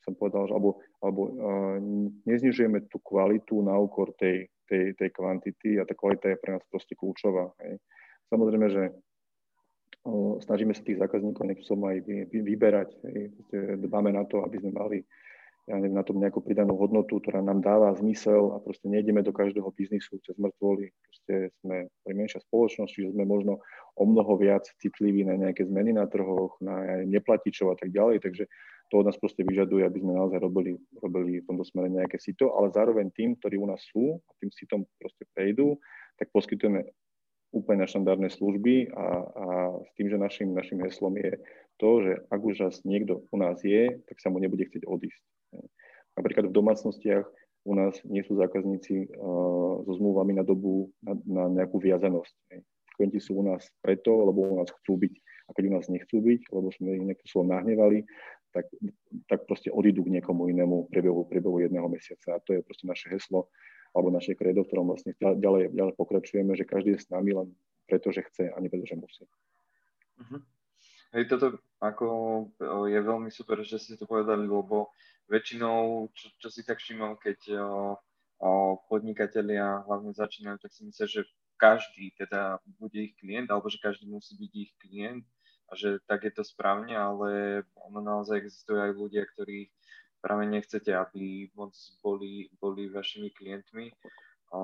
[0.04, 1.32] som povedal, že alebo, alebo
[2.28, 6.64] neznižujeme tú kvalitu na úkor tej, tej, tej kvantity a tá kvalita je pre nás
[6.68, 7.48] proste kľúčová.
[7.64, 7.80] Hej.
[8.28, 8.82] Samozrejme, že
[10.44, 12.92] snažíme sa tých zákazníkov nejakým som aj vyberať.
[13.08, 13.32] Hej.
[13.80, 14.98] Dbáme na to, aby sme mali
[15.70, 19.30] ja neviem, na tom nejakú pridanú hodnotu, ktorá nám dáva zmysel a proste nejdeme do
[19.30, 20.90] každého biznisu cez mŕtvoly.
[20.90, 23.62] Proste sme pri menšia spoločnosť, čiže sme možno
[23.94, 28.50] o mnoho viac citliví na nejaké zmeny na trhoch, na neplatičov a tak ďalej, takže
[28.90, 32.50] to od nás proste vyžaduje, aby sme naozaj robili, robili v tomto smere nejaké sito,
[32.58, 35.78] ale zároveň tým, ktorí u nás sú a tým sitom proste prejdú,
[36.18, 36.90] tak poskytujeme
[37.54, 39.46] úplne štandardné služby a, a
[39.86, 41.38] s tým, že našim, našim heslom je
[41.78, 45.22] to, že ak už raz niekto u nás je, tak sa mu nebude chcieť odísť.
[46.18, 47.26] Napríklad v domácnostiach
[47.64, 52.34] u nás nie sú zákazníci uh, so zmluvami na dobu, na, na nejakú viazanosť.
[52.96, 55.14] Klienti sú u nás preto, lebo u nás chcú byť.
[55.48, 58.04] A keď u nás nechcú byť, lebo sme ich nejakým slovom nahnevali,
[58.50, 58.66] tak,
[59.30, 62.36] tak proste odídu k niekomu inému priebehu, priebehu jedného mesiaca.
[62.36, 63.48] A to je proste naše heslo
[63.90, 67.48] alebo naše kredo, v ktorom vlastne ďalej, ďalej pokračujeme, že každý je s nami len
[67.90, 69.26] preto, že chce a nie preto, že musí.
[70.22, 70.40] Uh-huh.
[71.10, 72.06] Hej, toto ako
[72.86, 74.92] je veľmi super, že ste to povedali, lebo
[75.32, 77.96] väčšinou, čo, čo si tak všimol, keď o,
[78.44, 78.50] o
[78.92, 81.22] podnikatelia hlavne začínajú, tak si myslia, že
[81.56, 85.24] každý teda bude ich klient, alebo že každý musí byť ich klient
[85.70, 89.70] a že tak je to správne, ale ono naozaj existujú aj ľudia, ktorí
[90.20, 91.72] práve nechcete, aby moc
[92.04, 93.88] boli, boli vašimi klientmi,
[94.52, 94.60] o,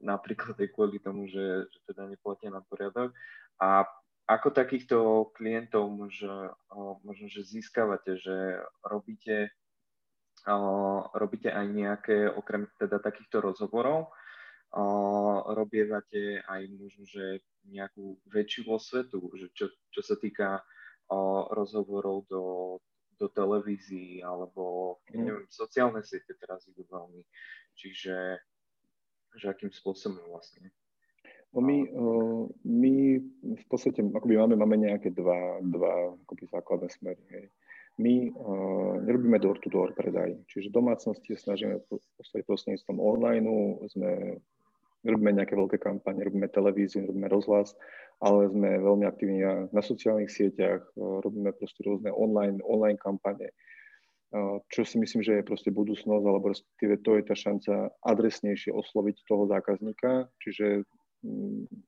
[0.00, 3.12] napríklad aj kvôli tomu, že, že teda neplatia na poriadok.
[3.60, 3.84] A
[4.24, 4.98] ako takýchto
[5.36, 6.56] klientov možno,
[7.04, 9.52] možno že získavate, že robíte,
[11.12, 14.08] robíte aj nejaké, okrem teda takýchto rozhovorov,
[15.54, 20.64] robievate aj možno, že nejakú väčšiu osvetu, že čo, čo sa týka
[21.52, 22.44] rozhovorov do,
[23.20, 25.20] do televízií alebo mm.
[25.20, 27.22] neviem, sociálne siete teraz idú veľmi,
[27.76, 28.40] čiže
[29.34, 30.70] že akým spôsobom vlastne.
[31.54, 31.86] No my,
[32.66, 32.94] my
[33.54, 37.22] v podstate akoby máme, máme nejaké dva, dva akoby základné smery.
[37.30, 37.46] Hej.
[37.94, 41.78] My uh, nerobíme door-to-door predaj, čiže domácnosti snažíme
[42.18, 43.46] postaviť prostredníctvom online,
[43.86, 44.42] sme,
[45.06, 47.78] nerobíme nejaké veľké kampane, robíme televíziu, robíme rozhlas,
[48.18, 53.54] ale sme veľmi aktívni na, sociálnych sieťach, uh, robíme proste rôzne online, online kampane,
[54.66, 59.22] čo si myslím, že je proste budúcnosť, alebo respektíve to je tá šanca adresnejšie osloviť
[59.30, 60.82] toho zákazníka, čiže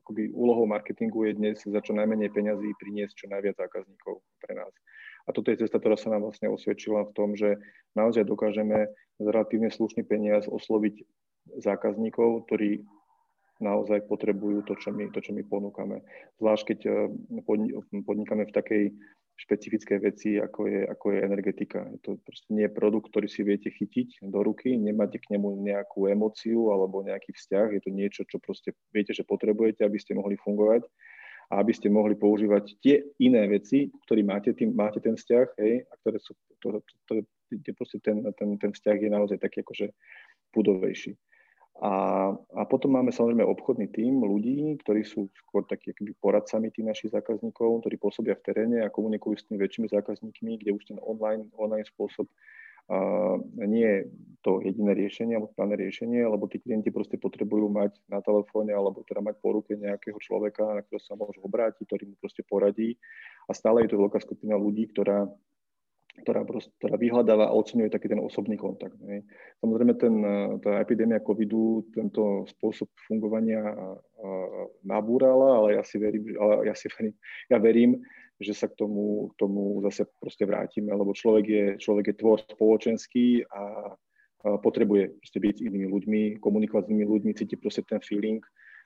[0.03, 4.72] akoby úlohou marketingu je dnes za čo najmenej peňazí priniesť čo najviac zákazníkov pre nás.
[5.27, 7.59] A toto je cesta, ktorá sa nám vlastne osvedčila v tom, že
[7.99, 11.03] naozaj dokážeme z relatívne slušný peniaz osloviť
[11.59, 12.87] zákazníkov, ktorí
[13.59, 16.05] naozaj potrebujú to, čo my, to, čo my ponúkame.
[16.38, 16.94] Zvlášť keď eh,
[18.05, 18.85] podnikáme v takej
[19.37, 21.85] špecifické veci, ako je, ako je energetika.
[21.92, 25.61] Je to proste nie je produkt, ktorý si viete chytiť do ruky, nemáte k nemu
[25.61, 30.16] nejakú emóciu alebo nejaký vzťah, je to niečo, čo proste viete, že potrebujete, aby ste
[30.16, 30.88] mohli fungovať
[31.53, 35.85] a aby ste mohli používať tie iné veci, ktoré máte, tým, máte ten vzťah, hej,
[35.87, 37.12] a ktoré sú, to, to, to,
[37.62, 39.94] to, proste ten, ten, ten vzťah je naozaj taký akože
[40.51, 41.14] pudovejší.
[41.76, 46.88] A, a potom máme samozrejme obchodný tím ľudí, ktorí sú skôr takí akby poradcami tých
[46.88, 50.98] našich zákazníkov, ktorí pôsobia v teréne a komunikujú s tými väčšími zákazníkmi, kde už ten
[51.04, 52.24] online, online spôsob
[53.66, 53.98] nie je
[54.46, 59.02] to jediné riešenie alebo správne riešenie, lebo tí klienti proste potrebujú mať na telefóne alebo
[59.02, 62.94] teda mať po ruke nejakého človeka, na ktorého sa môžu obrátiť, ktorý mu proste poradí.
[63.50, 65.26] A stále je to veľká skupina ľudí, ktorá
[66.22, 68.96] ktorá, proste, ktorá vyhľadáva a oceňuje taký ten osobný kontakt.
[69.05, 69.26] Ne.
[69.61, 70.14] Samozrejme, ten,
[70.64, 73.62] tá epidémia covidu tento spôsob fungovania
[74.83, 77.14] nabúrala, ale ja si verím, ale ja, si verím,
[77.52, 77.90] ja verím,
[78.37, 82.38] že sa k tomu, k tomu zase proste vrátime, lebo človek je, človek je tvor
[82.44, 83.92] spoločenský a,
[84.46, 88.38] potrebuje proste byť s inými ľuďmi, komunikovať s inými ľuďmi, cítiť proste ten feeling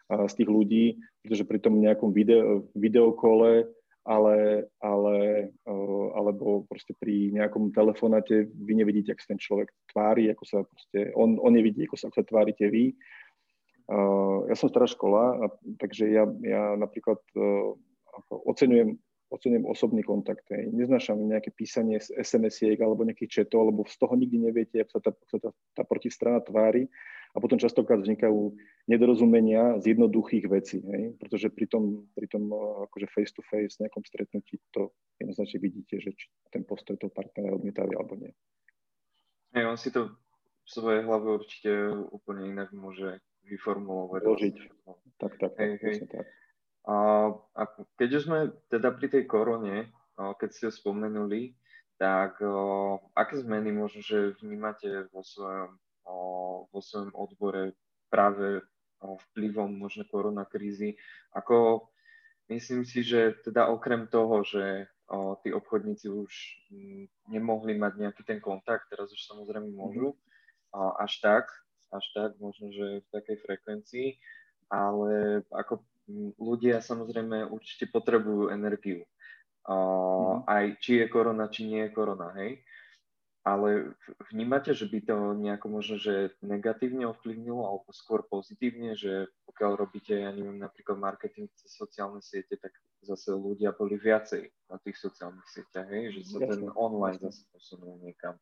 [0.08, 3.68] z tých ľudí, pretože pri tom nejakom video, videokole
[4.08, 5.16] ale, ale,
[6.16, 11.12] alebo proste pri nejakom telefonáte vy nevidíte, ako sa ten človek tvári, ako sa proste,
[11.12, 12.96] on, on nevidí, ako sa, ako sa tvárite vy.
[14.48, 17.18] Ja som stará škola, takže ja, ja napríklad
[18.10, 18.96] ako oceňujem,
[19.30, 20.46] oceňujem osobný kontakt.
[20.50, 25.00] Neznášam nejaké písanie z SMS-iek alebo nejakých chatov, lebo z toho nikdy neviete, ako sa
[25.02, 26.88] tá, sa tá, tá protistrana tvári
[27.30, 28.58] a potom častokrát vznikajú
[28.90, 31.14] nedorozumenia z jednoduchých vecí, hej?
[31.18, 34.90] pretože pri tom, pri tom eh, akože face to face nejakom stretnutí to
[35.22, 38.32] jednoznačne vidíte, že či ten postoj toho partnera je odmietavý alebo nie.
[39.54, 41.70] Hej, on si to v svojej hlave určite
[42.14, 44.20] úplne inak môže vyformulovať.
[44.22, 44.56] Ložiť.
[45.18, 46.06] Tak, tak, hej, tak, hej.
[46.06, 46.26] tak.
[46.86, 46.96] A,
[47.58, 47.62] a
[47.98, 48.38] keď už sme
[48.70, 51.58] teda pri tej korone, keď ste ho spomenuli,
[52.00, 55.76] tak o, aké zmeny možno, že vnímate vo svojom
[56.70, 57.74] vo svojom odbore
[58.10, 58.64] práve
[59.00, 61.00] vplyvom možno koronakrízy.
[61.32, 61.88] Ako
[62.52, 66.32] myslím si, že teda okrem toho, že o, tí obchodníci už
[66.70, 70.76] m, nemohli mať nejaký ten kontakt, teraz už samozrejme môžu, mm-hmm.
[70.76, 71.44] o, až tak,
[71.90, 74.08] až tak, možno, že v takej frekvencii,
[74.68, 79.08] ale ako m, ľudia samozrejme určite potrebujú energiu.
[79.64, 80.44] O, mm-hmm.
[80.44, 82.60] Aj či je korona, či nie je korona, hej
[83.40, 83.96] ale
[84.28, 90.12] vnímate, že by to nejako možno, že negatívne ovplyvnilo alebo skôr pozitívne, že pokiaľ robíte,
[90.12, 95.48] ja neviem, napríklad marketing cez sociálne siete, tak zase ľudia boli viacej na tých sociálnych
[95.48, 96.20] sieťach, hej?
[96.20, 98.36] že sa ten online zase posunul niekam.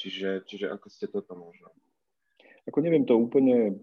[0.00, 1.68] Čiže, čiže ako ste toto možno?
[2.64, 3.76] Ako neviem to úplne,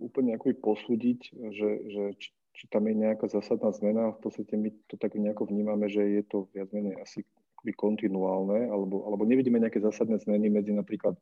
[0.00, 1.20] úplne ako posúdiť,
[1.52, 4.16] že, že či, či tam je nejaká zásadná zmena.
[4.16, 7.26] V podstate my to tak nejako vnímame, že je to viac menej asi
[7.60, 11.12] akoby kontinuálne, alebo, alebo nevidíme nejaké zásadné zmeny medzi napríklad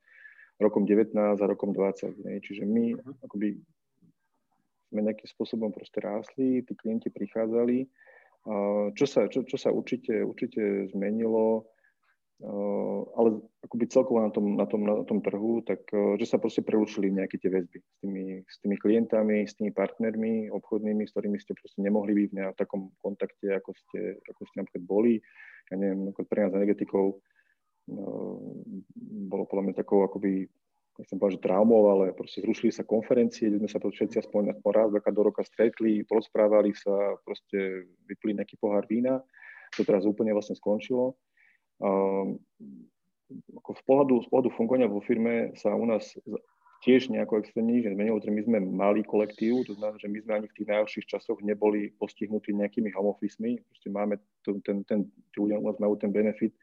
[0.62, 2.22] rokom 19 a rokom 20.
[2.22, 2.38] Ne?
[2.38, 3.26] Čiže my mhm.
[3.26, 3.58] akoby
[4.88, 7.84] sme nejakým spôsobom proste rástli, tí klienti prichádzali.
[8.96, 11.68] Čo sa, čo, čo sa určite, určite zmenilo,
[13.18, 17.10] ale akoby celkovo na tom, na tom, na tom trhu, tak že sa proste prerušili
[17.10, 21.58] nejaké tie väzby s tými, s tými klientami, s tými partnermi obchodnými, s ktorými ste
[21.58, 25.18] proste nemohli byť v takom kontakte, ako ste, ako ste napríklad boli
[25.70, 27.20] ja neviem, ako pre nás energetikov
[27.88, 28.04] no,
[29.28, 30.48] bolo podľa mňa takou akoby
[30.98, 34.58] nechcem povedať, že traumou, ale proste zrušili sa konferencie, kde sme sa to všetci aspoň
[34.74, 39.22] raz do roka stretli, porozprávali sa, proste vypili nejaký pohár vína.
[39.78, 41.14] To teraz úplne vlastne skončilo.
[41.78, 42.42] Um,
[43.60, 46.16] ako z pohľadu, z pohľadu fungovania vo firme sa u nás
[46.80, 50.32] tiež nejako extrémne nič nezmenilo, pretože my sme malý kolektív, to znamená, že my sme
[50.38, 53.58] ani v tých najhorších časoch neboli postihnutí nejakými home office-mi.
[53.66, 54.14] Proste máme
[54.46, 56.54] ten, ten, tí ľudia u nás majú ten benefit,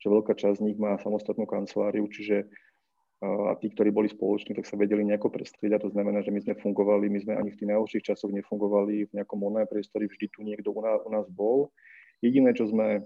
[0.00, 2.48] že veľká časť z nich má samostatnú kanceláriu, čiže
[3.18, 5.82] a tí, ktorí boli spoloční, tak sa vedeli nejako prestriedať.
[5.82, 9.14] To znamená, že my sme fungovali, my sme ani v tých najhorších časoch nefungovali v
[9.18, 11.74] nejakom online priestore, vždy tu niekto u nás, u nás bol.
[12.22, 13.02] Jediné, čo sme,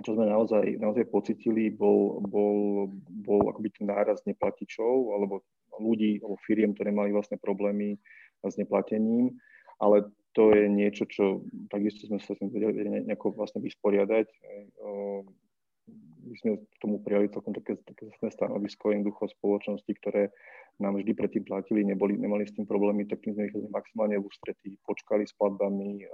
[0.00, 2.88] čo sme naozaj, naozaj pocitili, bol, bol,
[3.22, 5.44] bol akoby ten náraz neplatičov, alebo
[5.76, 8.00] ľudí alebo firiem, ktoré mali vlastne problémy
[8.40, 9.36] s neplatením,
[9.76, 14.26] ale to je niečo, čo takisto sme sa tým vedeli nejako vlastne vysporiadať.
[16.22, 20.32] My sme k tomu prijali celkom také, také stanovisko jednoducho spoločnosti, ktoré
[20.80, 24.24] nám vždy predtým platili, neboli, nemali s tým problémy, tak my sme ich maximálne v
[24.24, 26.08] ústretí, počkali s platbami,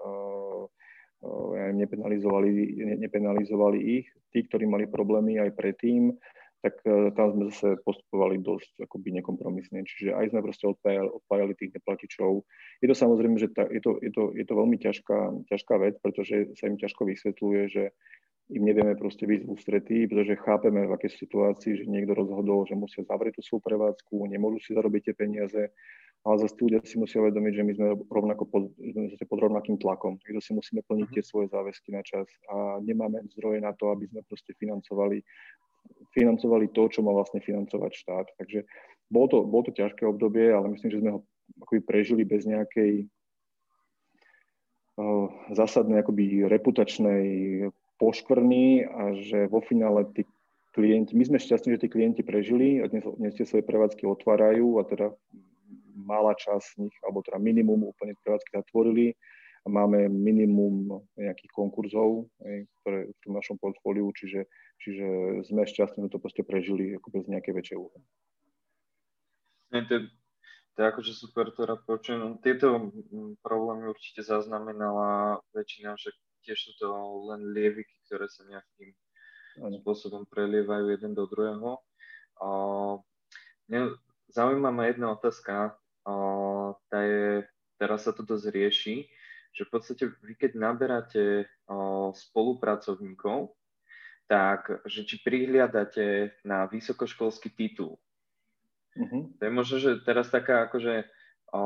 [1.75, 2.51] nepenalizovali,
[2.99, 4.07] nepenalizovali ich.
[4.31, 6.15] Tí, ktorí mali problémy aj predtým,
[6.59, 9.87] tak e, tam sme zase postupovali dosť akoby nekompromisne.
[9.87, 12.43] Čiže aj sme proste odpájali, odpájali tých neplatičov.
[12.83, 15.95] Je to samozrejme, že ta, je, to, je, to, je to veľmi ťažká, ťažká vec,
[16.03, 17.85] pretože sa im ťažko vysvetľuje, že
[18.49, 23.05] im nevieme proste byť ústretí, pretože chápeme, v akej situácii, že niekto rozhodol, že musia
[23.05, 25.63] zavrieť tú svoju prevádzku, nemôžu si zarobiť tie peniaze,
[26.25, 30.17] ale zase ľudia si musia uvedomiť, že my sme rovnako pod, sme pod rovnakým tlakom,
[30.25, 31.29] takže si musíme plniť tie mhm.
[31.29, 35.21] svoje záväzky na čas a nemáme zdroje na to, aby sme proste financovali
[36.13, 38.27] financovali to, čo má vlastne financovať štát.
[38.37, 38.65] Takže
[39.09, 41.21] bolo to, bolo to ťažké obdobie, ale myslím, že sme ho
[41.65, 43.09] akoby prežili bez nejakej
[45.01, 45.27] uh,
[45.57, 47.25] zásadnej akoby reputačnej
[47.99, 50.23] poškvrny a že vo finále tí
[50.73, 54.79] klienti, my sme šťastní, že tí klienti prežili a dnes, dnes tie svoje prevádzky otvárajú
[54.79, 55.11] a teda
[55.99, 59.19] malá časť z nich, alebo teda minimum úplne prevádzky zatvorili
[59.67, 62.31] a máme minimum nejakých konkurzov,
[62.81, 64.47] ktoré v našom portfóliu, čiže,
[64.81, 65.07] čiže
[65.51, 68.01] sme šťastní, že to proste prežili ako bez nejakej väčšej úhry.
[69.69, 69.97] To,
[70.73, 72.39] to je akože super rád počujem.
[72.41, 72.95] Tieto
[73.43, 76.15] problémy určite zaznamenala väčšina, že
[76.45, 76.89] tiež sú to
[77.33, 78.93] len lieviky, ktoré sa nejakým
[79.83, 81.83] spôsobom prelievajú jeden do druhého.
[83.67, 83.81] mňa
[84.31, 85.75] zaujíma ma jedna otázka,
[86.89, 87.45] tá je,
[87.77, 88.97] teraz sa to dosť rieši,
[89.53, 91.51] že v podstate vy keď naberáte
[92.15, 93.59] spolupracovníkov,
[94.29, 97.97] tak že či prihliadate na vysokoškolský titul.
[98.93, 99.33] Uh-huh.
[99.41, 101.09] To je možno, že teraz taká akože
[101.57, 101.63] o,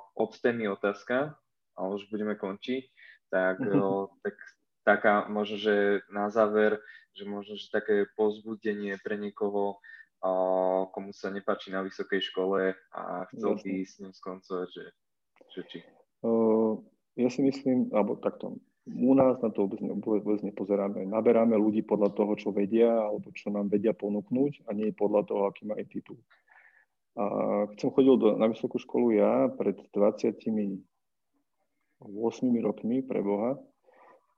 [0.00, 1.36] od témy otázka,
[1.76, 2.88] ale už budeme končiť,
[3.30, 4.34] tak, o, tak
[4.84, 6.82] taká možno, že na záver,
[7.14, 9.78] že možno, že také pozbudenie pre niekoho,
[10.20, 10.32] o,
[10.92, 13.02] komu sa nepáči na vysokej škole a
[13.32, 14.84] chcel by s ním skoncovať, že,
[15.54, 15.78] že či?
[16.20, 16.76] Uh,
[17.16, 21.06] ja si myslím, alebo takto, u nás na to vôbec, vôbec nepozeráme.
[21.06, 25.42] Naberáme ľudí podľa toho, čo vedia, alebo čo nám vedia ponúknuť a nie podľa toho,
[25.46, 26.18] aký majú titul.
[27.18, 27.24] A
[27.74, 29.76] keď som chodil do, na vysokú školu ja pred
[32.04, 33.60] 28 rokmi pre Boha,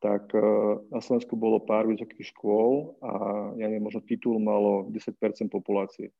[0.02, 0.42] tak e,
[0.90, 3.12] na Slovensku bolo pár vysokých škôl a
[3.54, 5.14] ja neviem, možno titul malo 10%
[5.46, 6.10] populácie.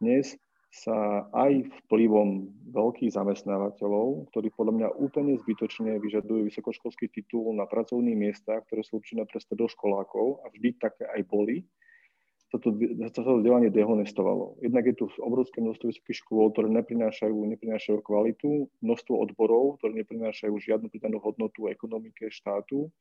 [0.00, 0.34] Dnes
[0.72, 8.16] sa aj vplyvom veľkých zamestnávateľov, ktorí podľa mňa úplne zbytočne vyžadujú vysokoškolský titul na pracovných
[8.16, 11.68] miestach, ktoré sú určené pre stredoškolákov a vždy také aj boli,
[12.52, 12.68] sa to,
[13.08, 14.60] sa to vzdelanie dehonestovalo.
[14.60, 20.52] Jednak je tu obrovské množstvo vysokých škôl, ktoré neprinášajú, neprinášajú kvalitu, množstvo odborov, ktoré neprinášajú
[20.60, 22.92] žiadnu pridanú hodnotu ekonomike štátu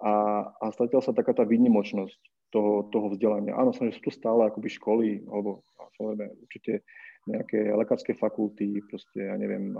[0.00, 3.52] a, a stratila sa taká tá výnimočnosť toho, toho vzdelania.
[3.52, 5.60] Áno, že sú tu stále akoby školy, alebo
[6.00, 6.80] samozrejme určite
[7.28, 9.76] nejaké lekárske fakulty, proste, ja neviem,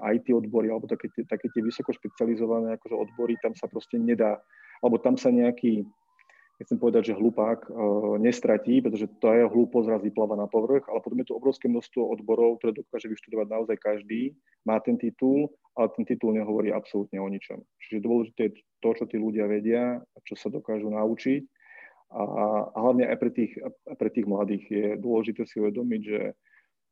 [0.00, 4.40] IT odbory, alebo také, také tie vysoko špecializované akože odbory, tam sa proste nedá,
[4.80, 5.84] alebo tam sa nejaký
[6.62, 11.02] nechcem povedať, že hlupák uh, nestratí, pretože to jeho hlúposť raz vypláva na povrch, ale
[11.02, 15.90] potom je tu obrovské množstvo odborov, ktoré dokáže vyštudovať naozaj každý, má ten titul, ale
[15.98, 17.58] ten titul nehovorí absolútne o ničom.
[17.82, 21.42] Čiže dôležité je to, čo tí ľudia vedia, čo sa dokážu naučiť
[22.12, 22.22] a,
[22.70, 23.52] a hlavne aj pre tých,
[23.96, 26.22] pre tých mladých je dôležité si uvedomiť, že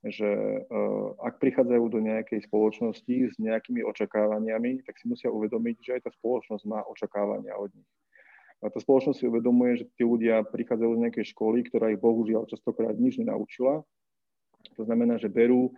[0.01, 5.93] že uh, ak prichádzajú do nejakej spoločnosti s nejakými očakávaniami, tak si musia uvedomiť, že
[6.01, 7.85] aj tá spoločnosť má očakávania od nich.
[8.61, 12.45] A tá spoločnosť si uvedomuje, že tí ľudia prichádzajú z nejakej školy, ktorá ich bohužiaľ
[12.45, 13.81] častokrát nič nenaučila.
[14.77, 15.73] To znamená, že berú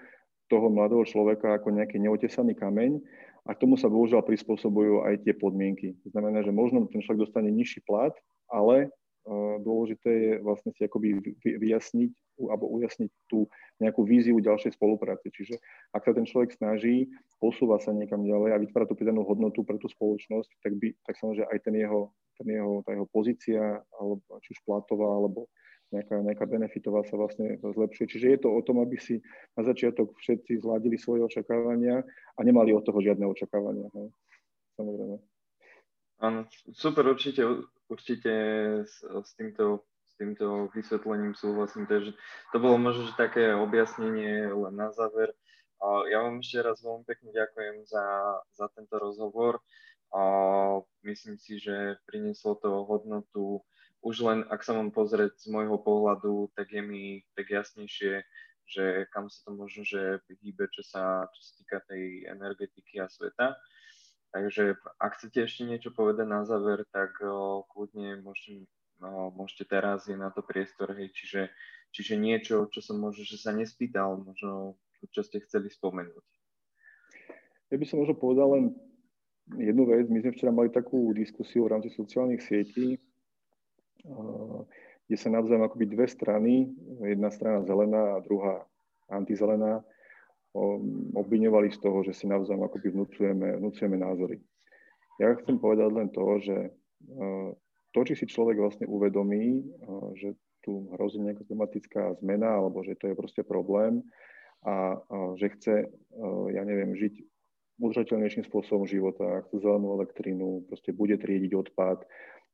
[0.50, 2.98] toho mladého človeka ako nejaký neotesaný kameň
[3.46, 5.94] a k tomu sa bohužiaľ prispôsobujú aj tie podmienky.
[6.06, 8.12] To znamená, že možno ten človek dostane nižší plat,
[8.50, 13.48] ale uh, dôležité je vlastne si akoby vyjasniť alebo ujasniť tú
[13.80, 15.28] nejakú víziu ďalšej spolupráce.
[15.28, 15.60] Čiže
[15.92, 17.10] ak sa ten človek snaží,
[17.42, 21.14] posúva sa niekam ďalej a vytvára tú pridanú hodnotu pre tú spoločnosť, tak, by, tak
[21.18, 22.00] samozrejme aj ten jeho
[22.42, 23.62] ten jeho, tá jeho pozícia,
[23.94, 25.46] alebo či už platová, alebo
[25.92, 28.06] nejaká, nejaká benefitová sa vlastne zlepšuje.
[28.08, 29.20] Čiže je to o tom, aby si
[29.54, 32.00] na začiatok všetci zladili svoje očakávania
[32.36, 33.86] a nemali od toho žiadne očakávania.
[33.92, 34.08] No.
[34.80, 35.16] Samozrejme.
[36.22, 37.44] Áno, super, určite,
[37.90, 38.32] určite
[38.86, 39.84] s, s, týmto,
[40.22, 41.90] týmto vysvetlením súhlasím.
[41.90, 42.14] Takže
[42.54, 45.34] to bolo možno, že také objasnenie len na záver.
[45.82, 48.06] Ja vám ešte raz veľmi pekne ďakujem za,
[48.54, 49.58] za tento rozhovor
[51.02, 53.64] myslím si, že prinieslo to hodnotu.
[54.02, 58.26] Už len, ak sa mám pozrieť z môjho pohľadu, tak je mi tak jasnejšie,
[58.66, 63.06] že kam sa to možno, že hýbe, čo sa, čo sa týka tej energetiky a
[63.06, 63.54] sveta.
[64.32, 67.14] Takže ak chcete ešte niečo povedať na záver, tak
[67.72, 68.64] kľudne môžete,
[69.02, 71.50] o, môžete teraz, je na to priestor, hej, čiže,
[71.90, 74.78] čiže niečo, čo som možno, že sa nespýtal, možno
[75.10, 76.26] čo ste chceli spomenúť.
[77.74, 78.64] Ja by som možno povedal len
[79.58, 80.06] jednu vec.
[80.06, 83.00] My sme včera mali takú diskusiu v rámci sociálnych sietí,
[85.08, 86.70] kde sa navzájom akoby dve strany,
[87.02, 88.62] jedna strana zelená a druhá
[89.10, 89.82] antizelená,
[91.16, 94.38] obviňovali z toho, že si navzájom akoby vnúcujeme, vnúcujeme názory.
[95.18, 96.56] Ja chcem povedať len to, že
[97.92, 99.62] to, či si človek vlastne uvedomí,
[100.16, 100.34] že
[100.64, 104.00] tu hrozí nejaká klimatická zmena, alebo že to je proste problém
[104.64, 105.76] a, a že chce,
[106.54, 107.20] ja neviem, žiť
[107.82, 112.06] udržateľnejším spôsobom života, chce zelenú elektrínu, proste bude triediť odpad,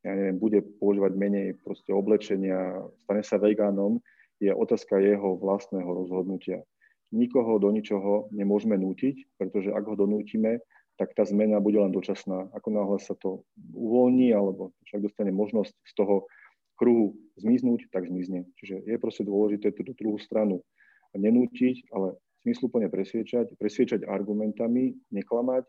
[0.06, 4.00] ja neviem, bude používať menej proste oblečenia, stane sa vegánom,
[4.38, 6.62] je otázka jeho vlastného rozhodnutia.
[7.10, 10.62] Nikoho do ničoho nemôžeme nútiť, pretože ak ho donútime,
[10.98, 12.50] tak tá zmena bude len dočasná.
[12.52, 16.26] Ako náhle sa to uvoľní, alebo však dostane možnosť z toho
[16.74, 18.50] kruhu zmiznúť, tak zmizne.
[18.58, 20.66] Čiže je proste dôležité tú druhú stranu
[21.14, 25.66] nenútiť, ale zmysluplne presviečať, presviečať argumentami, neklamať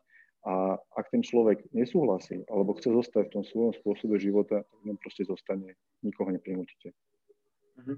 [0.48, 4.96] a ak ten človek nesúhlasí alebo chce zostať v tom svojom spôsobe života, tak len
[4.96, 6.96] proste zostane, nikoho neprinútite.
[7.84, 7.96] Mhm.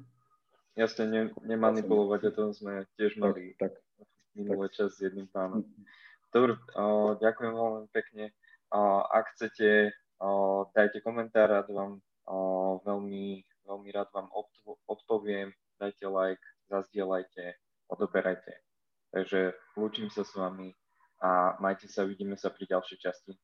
[0.71, 4.07] Jasne, ne, nemanipulovať, a to sme tiež mali tak, tak,
[4.39, 4.75] minulý tak.
[4.79, 5.61] čas s jedným pánom.
[5.61, 5.83] Mhm.
[6.31, 6.55] Dobre,
[7.19, 8.31] ďakujem veľmi pekne.
[9.11, 9.91] Ak chcete,
[10.71, 11.99] dajte komentár, rád vám
[12.87, 14.31] veľmi, veľmi rád vám
[14.87, 16.39] odpoviem, dajte like,
[16.71, 17.51] zazdieľajte,
[17.91, 18.63] odoberajte.
[19.11, 20.71] Takže lúčim sa s vami
[21.19, 23.35] a majte sa, vidíme sa pri ďalšej časti.